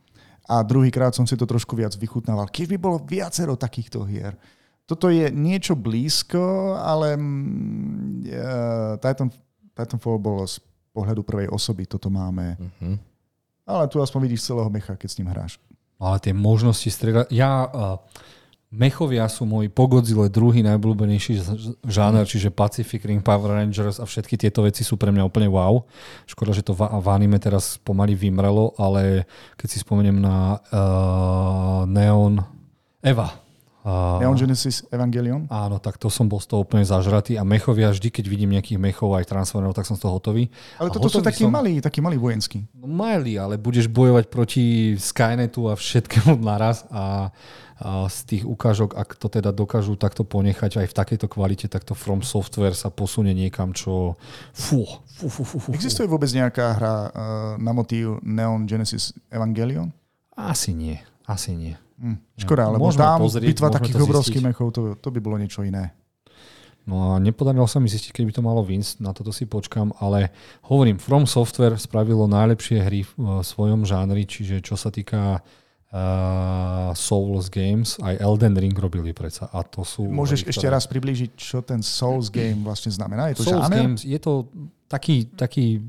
[0.51, 2.51] A druhýkrát som si to trošku viac vychutnával.
[2.51, 4.35] Keď by bolo viacero takýchto hier.
[4.85, 9.31] Toto je niečo blízko, ale uh, Titan,
[9.73, 10.61] Titanfall bolo z
[10.93, 12.61] pohľadu prvej osoby toto máme.
[12.61, 12.99] Uh-huh.
[13.65, 15.57] Ale tu aspoň vidíš celého mecha, keď s ním hráš.
[15.97, 17.33] Ale tie možnosti strieľať...
[17.33, 17.97] Ja, uh,
[18.75, 21.39] mechovia sú môj pogodzile druhý najblúbenejší
[21.87, 25.87] žáner, čiže Pacific Ring, Power Rangers a všetky tieto veci sú pre mňa úplne wow.
[26.27, 31.87] Škoda, že to v, v anime teraz pomaly vymrelo, ale keď si spomeniem na uh,
[31.87, 32.43] Neon
[32.99, 33.44] Eva,
[33.85, 35.45] Uh, Neon Genesis Evangelion?
[35.53, 38.81] Áno, tak to som bol z toho úplne zažratý a mechovia, vždy keď vidím nejakých
[38.81, 40.49] mechov aj Transformerov, tak som z toho hotový.
[40.81, 41.53] Ale toto sú takí som...
[41.53, 42.65] malí, takí malí vojenskí.
[42.73, 47.29] No malí, ale budeš bojovať proti Skynetu a všetkému naraz a,
[47.77, 51.85] a z tých ukážok, ak to teda dokážu takto ponechať aj v takejto kvalite, tak
[51.85, 54.17] to From Software sa posunie niekam, čo...
[54.57, 54.81] Fú,
[55.13, 55.69] fú, fú, fú, fú.
[55.77, 57.11] Existuje vôbec nejaká hra uh,
[57.61, 59.93] na motív Neon Genesis Evangelion?
[60.33, 60.97] Asi nie,
[61.29, 61.84] asi nie.
[61.95, 65.63] Hm, škoda, lebo môžeme tam pozrieť, bitva takých obrovských mechov, to, to by bolo niečo
[65.63, 65.95] iné.
[66.85, 69.97] No a nepodarilo sa mi zistiť, keď by to malo Vince, na toto si počkam,
[70.05, 70.29] ale
[70.69, 77.49] hovorím, From Software spravilo najlepšie hry v svojom žánri, čiže čo sa týka uh, Souls
[77.49, 79.49] Games, aj Elden Ring robili predsa.
[79.49, 80.77] A to sú Môžeš hry, ešte ktoré...
[80.77, 83.33] raz priblížiť, čo ten Souls Game vlastne znamená?
[83.33, 83.81] Je to Souls žáner?
[83.81, 84.53] Games, je to
[84.85, 85.81] taký, taký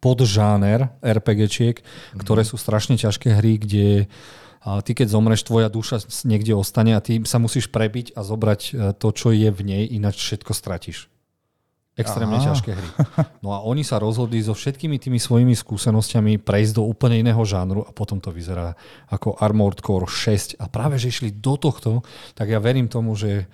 [0.00, 2.16] podžáner RPGčiek, mm-hmm.
[2.16, 6.92] ktoré sú strašne ťažké hry, kde uh, a ty keď zomreš, tvoja duša niekde ostane
[6.92, 10.52] a ty sa musíš prebiť a zobrať e, to, čo je v nej, ináč všetko
[10.52, 11.08] stratíš.
[11.96, 12.52] Extrémne Aha.
[12.52, 12.88] ťažké hry.
[13.44, 17.84] No a oni sa rozhodli so všetkými tými svojimi skúsenostiami prejsť do úplne iného žánru
[17.84, 18.76] a potom to vyzerá
[19.08, 22.04] ako Armored Core 6 a práve, že išli do tohto,
[22.36, 23.48] tak ja verím tomu, že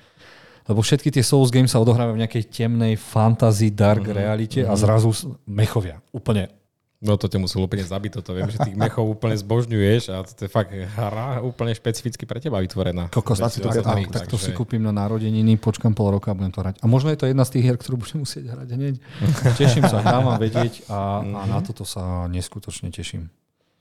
[0.67, 4.19] lebo všetky tie Souls games sa odohrávajú v nejakej temnej fantasy, dark mm-hmm.
[4.19, 4.79] realite a mhm.
[4.79, 5.11] zrazu
[5.47, 6.03] mechovia.
[6.11, 6.66] Úplne
[6.97, 10.49] No to ťa musel úplne zabiť, toto viem, že tých mechov úplne zbožňuješ a to
[10.49, 13.13] je fakt hra úplne špecificky pre teba vytvorená.
[13.13, 16.57] Kokos, to, to, tak, tak to si kúpim na narodeniny, počkam pol roka a budem
[16.57, 16.81] to hrať.
[16.81, 18.95] A možno je to jedna z tých hier, ktorú budem musieť hrať hneď.
[19.61, 23.29] Teším sa, dávam vedieť a, a na toto sa neskutočne teším.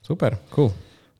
[0.04, 0.68] Super, cool.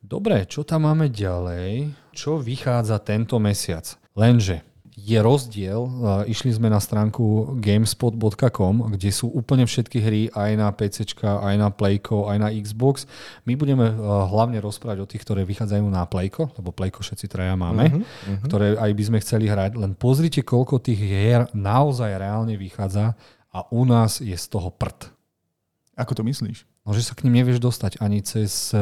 [0.05, 1.97] Dobre, čo tam máme ďalej?
[2.13, 3.89] Čo vychádza tento mesiac?
[4.13, 5.85] Lenže je rozdiel,
[6.25, 11.69] išli sme na stránku gamespot.com, kde sú úplne všetky hry aj na PC, aj na
[11.69, 13.05] Playko, aj na Xbox.
[13.45, 13.93] My budeme
[14.33, 18.45] hlavne rozprávať o tých, ktoré vychádzajú na Playko, lebo Playko všetci traja máme, uh-huh, uh-huh.
[18.49, 19.77] ktoré aj by sme chceli hrať.
[19.77, 23.13] Len pozrite, koľko tých hier naozaj reálne vychádza
[23.53, 25.13] a u nás je z toho prd.
[25.93, 26.65] Ako to myslíš?
[26.89, 28.73] No, že sa k ním nevieš dostať ani cez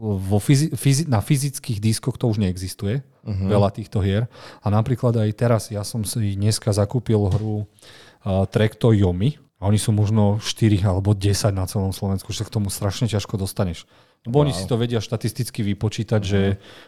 [0.00, 3.48] vo fyzi- fyzi- na fyzických diskoch to už neexistuje, uh-huh.
[3.52, 4.32] veľa týchto hier.
[4.64, 9.76] A napríklad aj teraz, ja som si dneska zakúpil hru uh, Trekto Yomi, a oni
[9.76, 13.84] sú možno 4 alebo 10 na celom Slovensku, že sa k tomu strašne ťažko dostaneš.
[14.24, 14.48] Lebo wow.
[14.48, 16.32] oni si to vedia štatisticky vypočítať, uh-huh.
[16.32, 16.40] že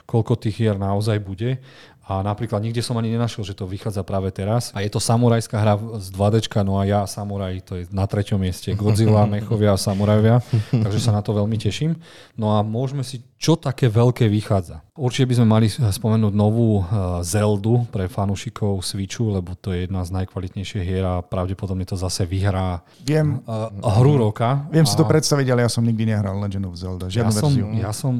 [0.08, 1.60] koľko tých hier naozaj bude.
[2.02, 4.74] A napríklad nikde som ani nenašiel, že to vychádza práve teraz.
[4.74, 8.42] A je to samurajská hra z 2D, no a ja samuraj, to je na treťom
[8.42, 8.74] mieste.
[8.74, 10.42] Godzilla, mechovia a samurajovia.
[10.74, 11.94] Takže sa na to veľmi teším.
[12.34, 14.82] No a môžeme si, čo také veľké vychádza.
[14.92, 20.04] Určite by sme mali spomenúť novú uh, Zeldu pre fanúšikov Switchu, lebo to je jedna
[20.04, 24.68] z najkvalitnejších hier a pravdepodobne to zase vyhrá Viem, uh, hru roka.
[24.68, 27.08] viem si to A- predstaviť, ale ja som nikdy nehral Legend of Zelda.
[27.08, 27.66] ja Žiadnu som, verziu.
[27.72, 28.12] ja som,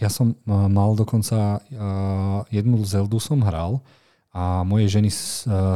[0.00, 1.60] ja som uh, mal dokonca
[2.48, 3.84] jednu Zeldu som hral
[4.36, 5.16] a mojej ženy uh,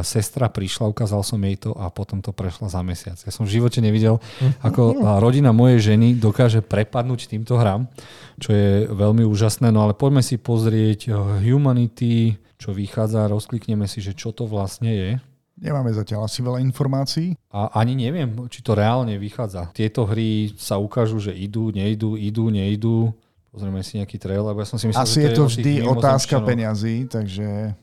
[0.05, 3.17] sestra prišla, ukázal som jej to a potom to prešla za mesiac.
[3.17, 4.21] Ja som v živote nevidel,
[4.61, 7.89] ako uh, rodina mojej ženy dokáže prepadnúť týmto hrám,
[8.37, 9.73] čo je veľmi úžasné.
[9.73, 14.93] No ale poďme si pozrieť uh, Humanity, čo vychádza, rozklikneme si, že čo to vlastne
[14.93, 15.11] je.
[15.57, 17.33] Nemáme zatiaľ asi veľa informácií.
[17.49, 19.73] A ani neviem, či to reálne vychádza.
[19.73, 23.09] Tieto hry sa ukážu, že idú, nejdú, idú, nejdú.
[23.49, 26.39] Pozrieme si nejaký trailer, lebo ja som si myslel, Asi že je to vždy otázka
[26.41, 27.77] peňazí, takže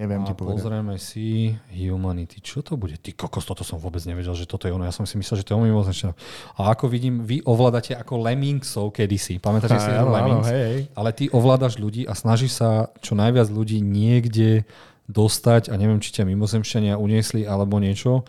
[0.00, 0.64] neviem ti A povedať.
[0.64, 2.40] pozrieme si Humanity.
[2.40, 2.96] Čo to bude?
[2.96, 4.88] Ty kokos, toto som vôbec nevedel, že toto je ono.
[4.88, 6.16] Ja som si myslel, že to je o mimozemšťanoch.
[6.56, 9.36] A ako vidím, vy ovládate ako Lemmingsov kedysi.
[9.36, 10.48] Pamätáte si hru Lemmings?
[10.48, 10.80] hej, hej.
[10.96, 14.64] Ale ty ovládaš ľudí a snažíš sa čo najviac ľudí niekde
[15.04, 18.24] dostať a neviem, či ťa mimozemšťania uniesli alebo niečo.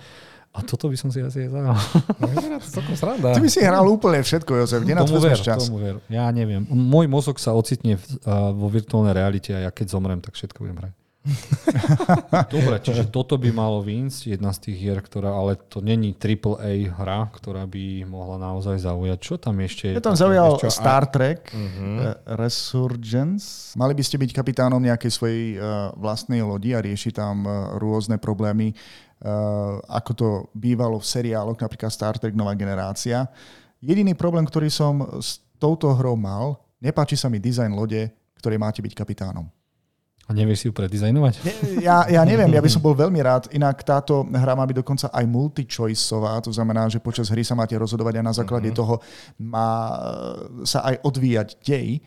[0.51, 1.79] A toto by som si asi aj zahral.
[3.31, 4.83] Ty by si hral úplne všetko, Jozef.
[4.83, 5.63] Kde na to ver, čas?
[5.71, 6.03] tomu ver.
[6.11, 6.67] Ja neviem.
[6.67, 10.59] Môj mozog sa ocitne v, uh, vo virtuálnej realite a ja keď zomrem, tak všetko
[10.59, 10.93] budem hrať.
[12.53, 16.89] Dobre, čiže toto by malo výjsť, jedna z tých hier, ktorá, ale to není AAA
[16.97, 19.19] hra, ktorá by mohla naozaj zaujať.
[19.21, 20.01] Čo tam ešte je?
[20.01, 23.77] Ja tam zaujal čo, Star Trek eh, Resurgence.
[23.77, 25.61] Mali by ste byť kapitánom nejakej svojej eh,
[25.93, 28.77] vlastnej lodi a riešiť tam eh, rôzne problémy, eh,
[29.77, 33.29] ako to bývalo v seriáloch, napríklad Star Trek Nová generácia.
[33.77, 38.09] Jediný problém, ktorý som s touto hrou mal, nepáči sa mi dizajn lode,
[38.41, 39.60] ktorej máte byť kapitánom.
[40.31, 41.33] A nevieš si ju predizajnovať?
[41.43, 41.53] Ne,
[41.83, 45.07] ja, ja neviem, ja by som bol veľmi rád, inak táto hra má byť dokonca
[45.11, 48.75] aj multi-choiceová, to znamená, že počas hry sa máte rozhodovať a na základe Mhm.
[48.77, 49.03] toho
[49.37, 49.99] má e,
[50.63, 51.99] sa aj odvíjať dej.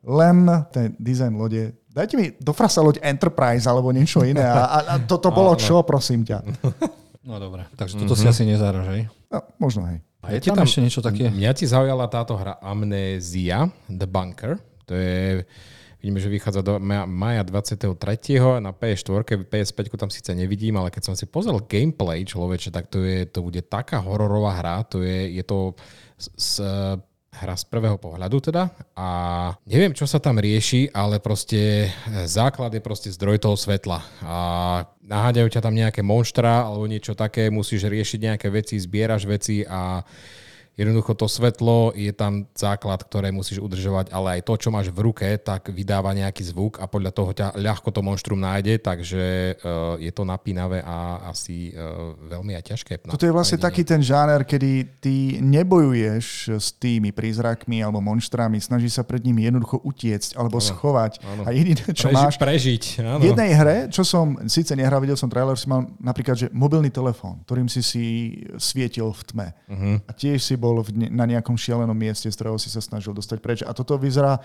[0.00, 4.94] Len ten dizajn lode, dajte mi do frasa loď Enterprise alebo niečo iné a, a,
[4.96, 6.38] toto bolo čo, prosím ťa.
[7.20, 9.02] No dobre, takže toto si asi nezahraš, hej?
[9.28, 10.00] No, možno hej.
[10.24, 11.28] A je ti tam, ešte niečo také?
[11.28, 14.56] Mňa ti zaujala táto hra Amnesia, The Bunker.
[14.86, 15.44] To je,
[15.98, 17.90] vidíme, že vychádza do ma- maja 23.
[18.62, 23.02] na PS4, PS5 tam síce nevidím, ale keď som si pozrel gameplay človeče, tak to,
[23.02, 24.86] je, to bude taká hororová hra.
[24.94, 25.74] To je, je to
[26.14, 26.50] s, s,
[27.38, 29.08] hra z prvého pohľadu teda a
[29.68, 31.92] neviem, čo sa tam rieši, ale proste
[32.26, 34.36] základ je proste zdroj toho svetla a
[35.04, 40.02] naháďajú ťa tam nejaké monštra alebo niečo také, musíš riešiť nejaké veci, zbieraš veci a
[40.78, 45.10] Jednoducho to svetlo je tam základ, ktoré musíš udržovať, ale aj to, čo máš v
[45.10, 49.98] ruke, tak vydáva nejaký zvuk a podľa toho ťa ľahko to monštrum nájde, takže uh,
[49.98, 52.92] je to napínavé a asi uh, veľmi aj ťažké.
[53.10, 56.26] Toto je vlastne taký ten žáner, kedy ty nebojuješ
[56.62, 61.18] s tými prízrakmi alebo monštrami, snaží sa pred nimi jednoducho utiecť alebo schovať.
[61.26, 61.42] áno.
[61.42, 63.18] A jediné, čo Preži- máš, Prežiť, áno.
[63.18, 66.94] V jednej hre, čo som síce nehral, videl som trailer, si mal napríklad, že mobilný
[66.94, 68.04] telefón, ktorým si si
[68.60, 69.48] svietil v tme.
[69.66, 69.96] Uh-huh.
[70.06, 73.16] A tiež si bol v, ne- na nejakom šialenom mieste, z ktorého si sa snažil
[73.16, 73.58] dostať preč.
[73.64, 74.40] A toto vyzerá...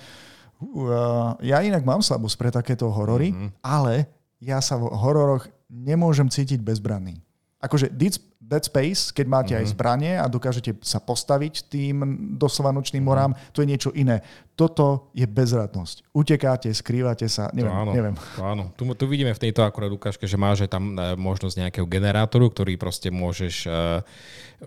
[0.64, 3.52] Uh, ja inak mám slabosť pre takéto horory, uh-huh.
[3.60, 4.08] ale
[4.40, 7.20] ja sa v hororoch nemôžem cítiť bezbranný.
[7.64, 8.16] Akože Dead,
[8.64, 9.64] Space, keď máte uh-huh.
[9.64, 11.96] aj zbranie a dokážete sa postaviť tým
[12.36, 14.20] doslova nočným morám, to je niečo iné.
[14.54, 16.12] Toto je bezradnosť.
[16.14, 18.16] Utekáte, skrývate sa, neviem, To áno, neviem.
[18.38, 18.64] To áno.
[18.78, 22.54] Tu, tu vidíme v tejto akurát ukážke, že máš aj tam e, možnosť nejakého generátoru,
[22.54, 23.72] ktorý proste môžeš, e,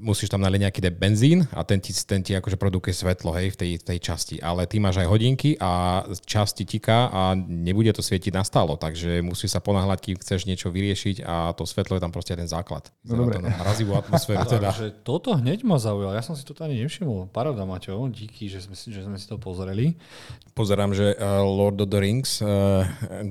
[0.01, 3.57] musíš tam naliť nejaký benzín a ten ti, ten ti akože produkuje svetlo hej, v
[3.57, 4.36] tej, tej časti.
[4.40, 9.24] Ale ty máš aj hodinky a čas ti tiká a nebude to svietiť nastálo, takže
[9.24, 12.88] musíš sa ponáhľať, kým chceš niečo vyriešiť a to svetlo je tam proste ten základ.
[13.07, 13.40] No dobre.
[13.40, 14.70] To na mrazivú atmosféru teda.
[14.72, 16.12] Takže toto hneď ma zaujalo.
[16.12, 17.30] Ja som si to ani nevšimol.
[17.30, 18.09] Paráda, Maťo.
[18.09, 19.97] Díky, že sme, si, že sme si to pozreli.
[20.57, 22.84] Pozerám, že uh, Lord of the Rings uh,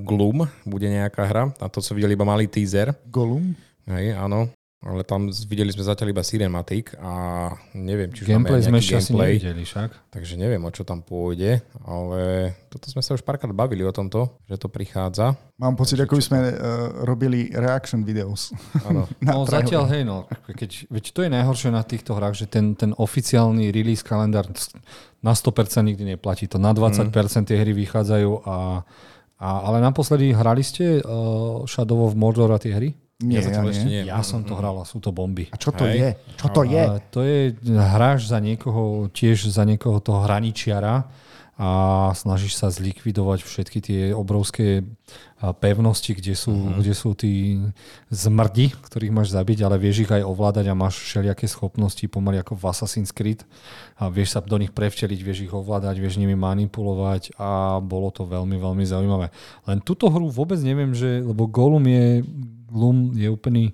[0.06, 1.44] Gloom bude nejaká hra.
[1.58, 2.94] Na to, co videli iba malý teaser.
[3.10, 3.54] Golum?
[3.86, 4.55] Hej, áno.
[4.84, 8.78] Ale tam videli sme zatiaľ iba cinematic a neviem, či už máme Gameplay aj sme
[8.78, 9.90] ešte asi nevideli však.
[10.12, 14.36] Takže neviem, o čo tam pôjde, ale toto sme sa už párkrát bavili o tomto,
[14.44, 15.32] že to prichádza.
[15.56, 16.52] Mám pocit, ako by sme uh,
[17.08, 18.52] robili reaction videos.
[18.84, 19.08] Áno.
[19.24, 19.64] Na No trailer.
[19.64, 23.72] zatiaľ, hej, no, keď, veď to je najhoršie na týchto hrách, že ten, ten oficiálny
[23.72, 24.44] release kalendár
[25.24, 26.46] na 100% nikdy neplatí.
[26.52, 27.10] To na 20%
[27.48, 28.84] tie hry vychádzajú a,
[29.40, 32.92] a ale naposledy hrali ste uh, Shadow of Mordor a tie hry?
[33.16, 34.04] Nie, ja, zatiaľ ešte nie.
[34.04, 35.48] Ja som to hral a sú to bomby.
[35.48, 35.96] A čo to Hej.
[35.96, 36.08] je?
[36.36, 36.82] Čo to je?
[36.84, 41.08] A to je, hráš za niekoho, tiež za niekoho toho hraničiara
[41.56, 41.70] a
[42.12, 44.84] snažíš sa zlikvidovať všetky tie obrovské
[45.64, 46.76] pevnosti, kde sú, uh-huh.
[46.84, 47.56] kde sú tí
[48.12, 52.60] zmrdi, ktorých máš zabiť, ale vieš ich aj ovládať a máš všelijaké schopnosti, pomaly ako
[52.60, 53.40] v Assassin's Creed
[53.96, 58.28] a vieš sa do nich prevčeliť, vieš ich ovládať, vieš nimi manipulovať a bolo to
[58.28, 59.32] veľmi, veľmi zaujímavé.
[59.64, 62.20] Len túto hru vôbec neviem, že, lebo Golum je,
[62.76, 63.72] Gloom je úplný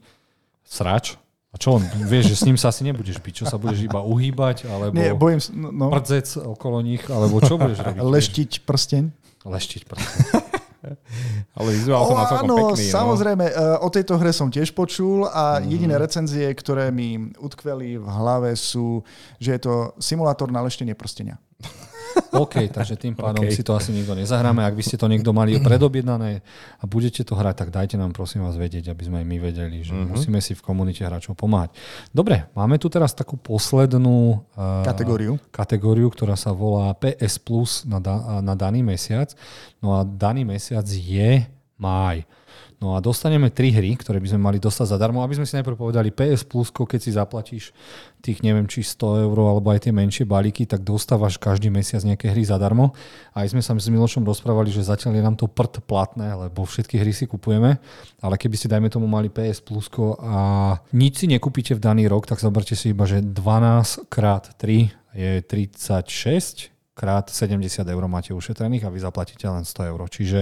[0.63, 1.19] srač,
[1.53, 4.01] a čo on, vieš, že s ním sa asi nebudeš byť, čo sa budeš iba
[4.01, 5.87] uhýbať, alebo Nie, bojím, no, no.
[5.93, 8.01] prdzec okolo nich, alebo čo budeš robiť?
[8.01, 9.05] Leštiť prsteň.
[9.45, 10.17] Leštiť prsteň.
[11.61, 12.89] Ale vizuál som na celkom áno, pekný.
[12.89, 13.87] samozrejme, no.
[13.87, 15.69] o tejto hre som tiež počul a mm.
[15.69, 19.05] jediné recenzie, ktoré mi utkveli v hlave sú,
[19.39, 21.37] že je to simulátor na leštenie prstenia.
[22.33, 23.55] OK, takže tým pádom okay.
[23.55, 24.65] si to asi nikto nezahráme.
[24.65, 26.41] Ak by ste to niekto mali predobjednané
[26.81, 29.79] a budete to hrať, tak dajte nám prosím vás vedieť, aby sme aj my vedeli,
[29.85, 30.11] že mm-hmm.
[30.13, 31.77] musíme si v komunite hráčov pomáhať.
[32.11, 35.37] Dobre, máme tu teraz takú poslednú uh, kategóriu.
[35.53, 39.33] kategóriu, ktorá sa volá PS Plus na, da, na daný mesiac.
[39.85, 41.45] No a daný mesiac je
[41.77, 42.25] máj.
[42.83, 45.23] No a dostaneme tri hry, ktoré by sme mali dostať zadarmo.
[45.23, 47.71] Aby sme si najprv povedali PS Plus, keď si zaplatíš
[48.19, 52.35] tých neviem či 100 eur alebo aj tie menšie balíky, tak dostávaš každý mesiac nejaké
[52.35, 52.91] hry zadarmo.
[53.39, 56.67] A aj sme sa s Milošom rozprávali, že zatiaľ je nám to prd platné, lebo
[56.67, 57.79] všetky hry si kupujeme,
[58.19, 59.87] ale keby ste dajme tomu mali PS Plus
[60.19, 64.91] a nič si nekúpite v daný rok, tak zoberte si iba, že 12 krát 3
[65.15, 70.01] je 36 krát 70 eur máte ušetrených a vy zaplatíte len 100 eur.
[70.09, 70.41] Čiže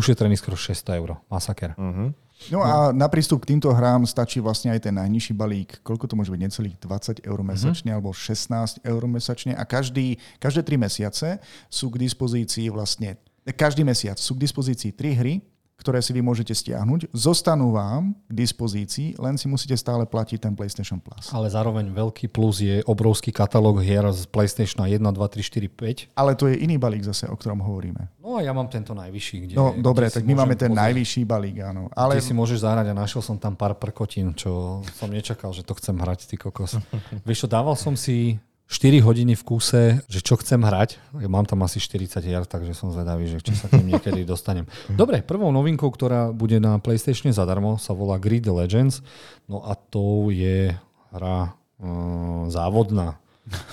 [0.00, 1.20] ušetrený skoro 600 eur.
[1.28, 1.76] Masaker.
[1.76, 2.12] Uh-huh.
[2.48, 5.84] No a na prístup k týmto hrám stačí vlastne aj ten najnižší balík.
[5.84, 6.40] Koľko to môže byť?
[6.40, 8.00] Necelých 20 eur mesačne uh-huh.
[8.00, 9.52] alebo 16 eur mesačne.
[9.52, 11.28] A každý, každé 3 mesiace
[11.68, 13.20] sú k dispozícii vlastne
[13.56, 15.34] každý mesiac sú k dispozícii 3 hry,
[15.80, 20.52] ktoré si vy môžete stiahnuť, zostanú vám k dispozícii, len si musíte stále platiť ten
[20.52, 21.32] PlayStation Plus.
[21.32, 26.20] Ale zároveň veľký plus je obrovský katalóg hier z PlayStation 1, 2, 3, 4, 5.
[26.20, 28.12] Ale to je iný balík zase, o ktorom hovoríme.
[28.20, 29.36] No a ja mám tento najvyšší.
[29.48, 31.88] Kde, no dobre, tak my máme ten pozrieť, najvyšší balík, áno.
[31.96, 32.20] Ale...
[32.20, 35.72] Kde si môžeš zahrať a našiel som tam pár prkotín, čo som nečakal, že to
[35.80, 36.76] chcem hrať, ty kokos.
[37.26, 38.36] Vieš čo, dával som si
[38.70, 41.02] 4 hodiny v kúse, že čo chcem hrať.
[41.26, 44.62] Mám tam asi 40 hier, takže som zvedavý, že či sa k ním niekedy dostanem.
[44.86, 49.02] Dobre, prvou novinkou, ktorá bude na PlayStation zadarmo, sa volá Grid Legends.
[49.50, 50.70] No a to je
[51.10, 53.18] hra uh, závodná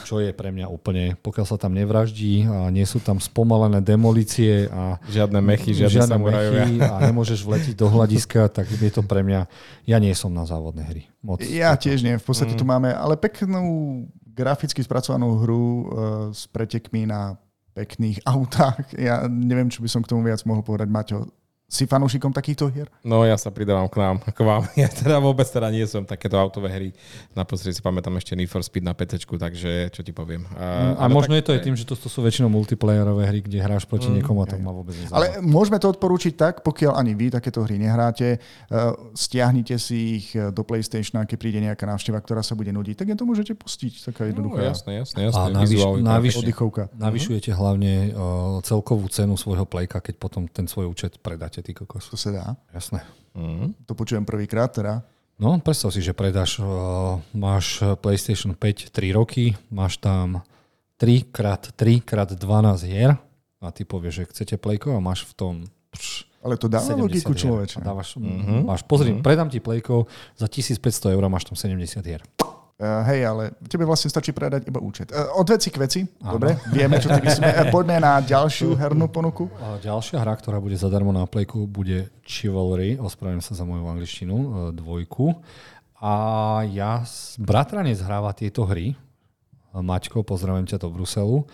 [0.07, 4.65] čo je pre mňa úplne, pokiaľ sa tam nevraždí a nie sú tam spomalené demolície
[4.71, 9.21] a žiadne mechy, žiadne, žiadne mechy a nemôžeš vletiť do hľadiska, tak je to pre
[9.21, 9.45] mňa,
[9.85, 11.03] ja nie som na závodné hry.
[11.21, 12.59] Moc ja tiež nie, v podstate mm.
[12.59, 14.07] tu máme, ale peknú
[14.37, 15.83] graficky spracovanú hru uh,
[16.29, 17.33] s pretekmi na
[17.73, 18.93] pekných autách.
[18.93, 20.87] Ja neviem, čo by som k tomu viac mohol povedať.
[20.93, 21.25] Maťo,
[21.67, 22.87] si fanúšikom takýchto hier?
[23.03, 24.63] No ja sa pridávam k nám, k vám.
[24.79, 26.89] Ja teda vôbec teda nie som takéto autové hry.
[27.35, 30.47] Naposledy si pamätám ešte Need for Speed na PC, takže čo ti poviem.
[30.55, 33.39] A, a možno tak, je to aj tým, že to, to sú väčšinou multiplayerové hry,
[33.43, 35.17] kde hráš proti mm, niekomu a to ma vôbec nezaujíma.
[35.17, 40.27] Ale môžeme to odporúčiť tak, pokiaľ ani vy takéto hry nehráte, uh, stiahnite si ich
[40.37, 44.07] do PlayStation, keď príde nejaká návšteva, ktorá sa bude nudiť, tak je to môžete pustiť.
[44.13, 44.61] Taká no, jednoduchá.
[44.63, 45.41] No, jasné, jasné, jasné.
[45.41, 46.35] A navyš, navyš,
[46.95, 51.73] navyšujete hlavne uh, celkovú cenu svojho playka, keď potom ten svoj účet predáte máte, ty
[51.73, 52.05] kokos.
[52.13, 52.45] To sa dá?
[52.69, 53.01] Jasné.
[53.33, 53.73] Mm.
[53.89, 55.01] To počujem prvýkrát teda.
[55.41, 60.41] No, predstav si, že predáš, uh, máš PlayStation 5 3 roky, máš tam
[61.01, 63.17] 3 x 3 x 12 hier
[63.61, 65.53] a ty povieš, že chcete playko a máš v tom
[65.93, 67.85] pš, ale to dáva logiku človeče.
[67.85, 68.65] Dávaš, mm-hmm.
[68.65, 69.25] máš, pozri, mm-hmm.
[69.25, 72.25] predám ti playko za 1500 eur máš tam 70 hier.
[72.77, 75.09] Uh, hej, ale tebe vlastne stačí predať iba účet.
[75.09, 76.37] Uh, od veci k veci, Áno.
[76.37, 77.49] dobre, vieme, čo ty myslíme.
[77.49, 79.49] Uh, poďme na ďalšiu hernú ponuku.
[79.49, 84.35] Uh, ďalšia hra, ktorá bude zadarmo na Playku, bude Chivalry, ospravedlňujem sa za moju angličtinu,
[84.77, 85.41] dvojku.
[85.97, 86.13] A
[86.69, 87.01] ja,
[87.41, 88.93] bratranec hráva tieto hry,
[89.73, 91.49] Maťko, pozdravím ťa do Bruselu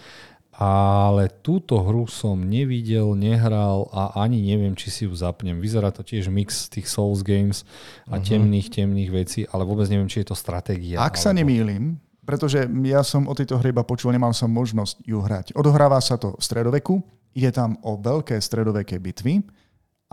[0.53, 5.57] ale túto hru som nevidel, nehral a ani neviem, či si ju zapnem.
[5.57, 7.65] Vyzerá to tiež mix tých Souls Games
[8.05, 8.25] a uh-huh.
[8.25, 11.01] temných, temných vecí, ale vôbec neviem, či je to stratégia.
[11.01, 11.25] Ak alebo...
[11.25, 15.57] sa nemýlim, pretože ja som o tejto hre iba počul, nemal som možnosť ju hrať.
[15.57, 17.01] Odohráva sa to v stredoveku,
[17.33, 19.41] ide tam o veľké stredoveké bitvy,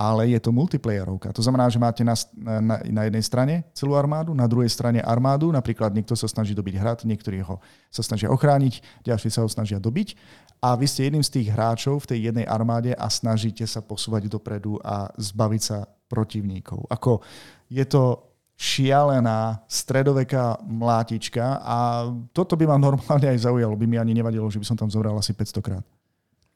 [0.01, 1.29] ale je to multiplayerovka.
[1.37, 5.53] To znamená, že máte na, na, na jednej strane celú armádu, na druhej strane armádu,
[5.53, 7.61] napríklad niekto sa snaží dobiť hrad, niektorí ho
[7.93, 10.17] sa snažia ochrániť, ďalší sa ho snažia dobiť
[10.65, 14.33] a vy ste jedným z tých hráčov v tej jednej armáde a snažíte sa posúvať
[14.33, 16.89] dopredu a zbaviť sa protivníkov.
[16.89, 17.21] Ako
[17.69, 24.17] je to šialená stredoveká mlátička a toto by ma normálne aj zaujalo, by mi ani
[24.17, 25.85] nevadilo, že by som tam zobral asi 500 krát.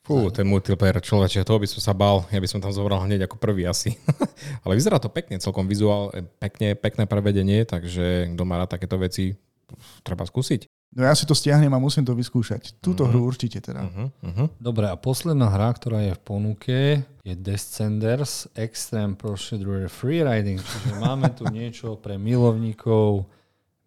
[0.04, 3.24] Fú, ten multiplayer človeče, toho by som sa bal, ja by som tam zobral hneď
[3.24, 3.96] ako prvý asi.
[4.64, 9.32] Ale vyzerá to pekne, celkom vizuál, pekne, pekné prevedenie, takže kto má rád takéto veci,
[10.04, 10.68] treba skúsiť.
[10.94, 12.78] No ja si to stiahnem a musím to vyskúšať.
[12.78, 13.16] Túto mm-hmm.
[13.16, 13.82] hru určite teda.
[13.82, 14.46] Uh-huh, uh-huh.
[14.62, 16.78] Dobre, a posledná hra, ktorá je v ponuke,
[17.26, 20.62] je Descenders Extreme Procedure Freeriding.
[20.62, 23.26] Čiže máme tu niečo pre milovníkov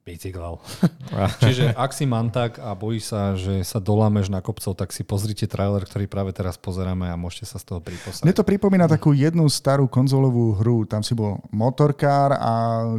[0.08, 0.64] bicyklov.
[1.44, 5.44] Čiže ak si mantak a bojí sa, že sa dolámeš na kopcov, tak si pozrite
[5.44, 8.24] trailer, ktorý práve teraz pozeráme a môžete sa z toho priposať.
[8.24, 10.88] Mne to pripomína takú jednu starú konzolovú hru.
[10.88, 12.54] Tam si bol motorkár a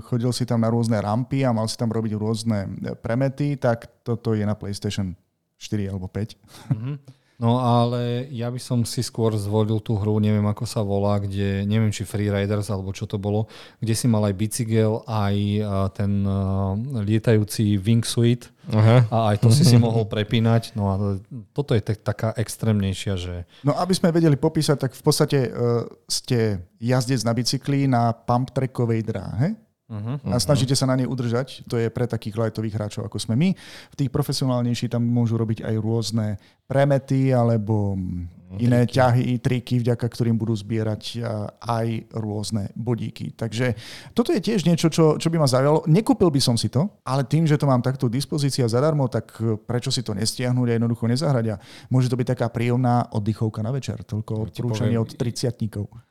[0.04, 2.68] chodil si tam na rôzne rampy a mal si tam robiť rôzne
[3.00, 5.16] premety, tak toto je na PlayStation
[5.56, 6.36] 4 alebo 5.
[6.70, 7.17] Mm-hmm.
[7.39, 11.62] No ale ja by som si skôr zvolil tú hru, neviem ako sa volá, kde,
[11.70, 13.47] neviem či Freeriders alebo čo to bolo,
[13.78, 15.36] kde si mal aj bicykel, aj
[15.95, 19.07] ten uh, lietajúci wingsuit uh-huh.
[19.07, 20.74] a aj to si si mohol prepínať.
[20.74, 20.95] No a
[21.55, 23.47] toto je tak, taká extrémnejšia, že...
[23.62, 28.51] No aby sme vedeli popísať, tak v podstate uh, ste jazdec na bicykli na pump
[28.51, 31.64] trackovej dráhe Uh-huh, a snažíte sa na nej udržať.
[31.64, 33.57] To je pre takých lightových hráčov, ako sme my.
[33.89, 36.36] V tých profesionálnejších tam môžu robiť aj rôzne
[36.68, 37.97] premety alebo
[38.57, 38.94] iné triky.
[38.96, 41.20] ťahy, triky, vďaka ktorým budú zbierať
[41.61, 41.86] aj
[42.16, 43.36] rôzne bodíky.
[43.36, 43.76] Takže
[44.16, 45.84] toto je tiež niečo, čo, čo by ma zaujalo.
[45.84, 49.36] Nekúpil by som si to, ale tým, že to mám takto dispozícia zadarmo, tak
[49.68, 51.44] prečo si to nestiahnuť a jednoducho nezahrať.
[51.53, 51.61] A
[51.92, 54.01] môže to byť taká príjemná oddychovka na večer.
[54.01, 55.59] Toľko odporúčanie od 30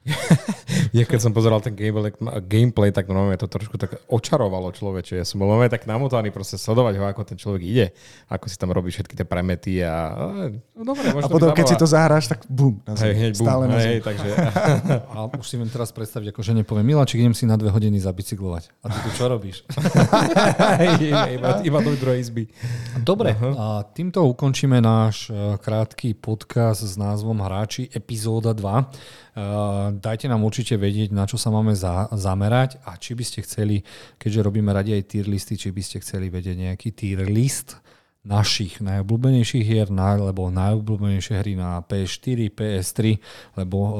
[0.95, 2.13] Ja keď som pozeral ten gameplay,
[2.47, 5.19] gameplay tak normálne to trošku tak očarovalo človeče.
[5.19, 7.85] Ja som bol normálne tak namotaný proste sledovať ho, ako ten človek ide,
[8.31, 10.15] ako si tam robí všetky tie premety a...
[10.77, 13.07] No, dobre, a potom, keď si to zahráš, tak bum, na zem.
[13.09, 13.91] Hej, hej, Stále bum, na zem.
[13.95, 14.30] Hej, takže...
[15.15, 17.97] a už si viem teraz predstaviť, ako žene poviem, Miláčik, idem si na dve hodiny
[18.03, 18.63] zabicyklovať.
[18.84, 19.63] A ty tu čo robíš?
[21.36, 22.51] iba, iba do druhej izby.
[22.99, 23.53] Dobre, uh-huh.
[23.55, 28.59] a týmto ukončíme náš e, krátky podcast s názvom Hráči epizóda 2.
[28.59, 29.45] Uh, e,
[29.97, 33.88] dajte nám určite vedieť, na čo sa máme za, zamerať a či by ste chceli,
[34.19, 37.80] keďže robíme radi aj tier listy, či by ste chceli vedieť nejaký tier list
[38.28, 42.99] našich najobľúbenejších hier, alebo najobľúbenejšie hry na PS4, PS3,
[43.55, 43.93] lebo uh,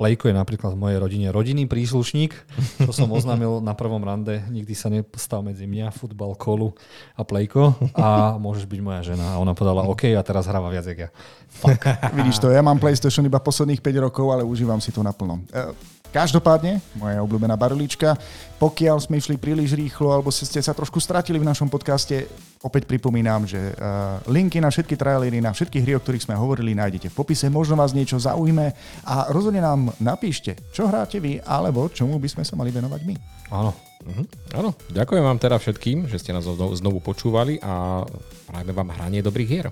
[0.00, 2.32] Playko je napríklad v mojej rodine rodinný príslušník,
[2.80, 6.72] čo som oznámil na prvom rande, nikdy sa nestal medzi mňa, futbal, kolu
[7.12, 9.36] a Playko a môžeš byť moja žena.
[9.36, 11.10] A ona povedala, OK, a teraz hráva viac, jak ja.
[11.52, 11.84] Fuck.
[12.16, 15.44] Vidíš to, ja mám PlayStation iba posledných 5 rokov, ale užívam si to naplno.
[15.52, 15.76] Uh,
[16.08, 18.16] Každopádne, moja obľúbená barlička,
[18.56, 22.24] pokiaľ sme išli príliš rýchlo alebo ste sa trošku stratili v našom podcaste,
[22.64, 26.72] opäť pripomínam, že uh, linky na všetky trailery, na všetky hry, o ktorých sme hovorili,
[26.72, 27.52] nájdete v popise.
[27.52, 28.72] Možno vás niečo zaujme
[29.04, 33.14] a rozhodne nám napíšte, čo hráte vy, alebo čomu by sme sa mali venovať my.
[33.52, 33.72] Áno.
[33.98, 34.24] Mhm.
[34.54, 38.06] Áno, ďakujem vám teda všetkým, že ste nás znovu počúvali a
[38.46, 39.68] prajeme vám hranie dobrých hier.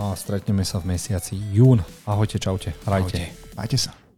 [0.00, 1.82] A stretneme sa v mesiaci jún.
[2.08, 2.72] Ahojte, čaute.
[2.86, 3.32] Hrajte.
[3.56, 4.09] Majte sa.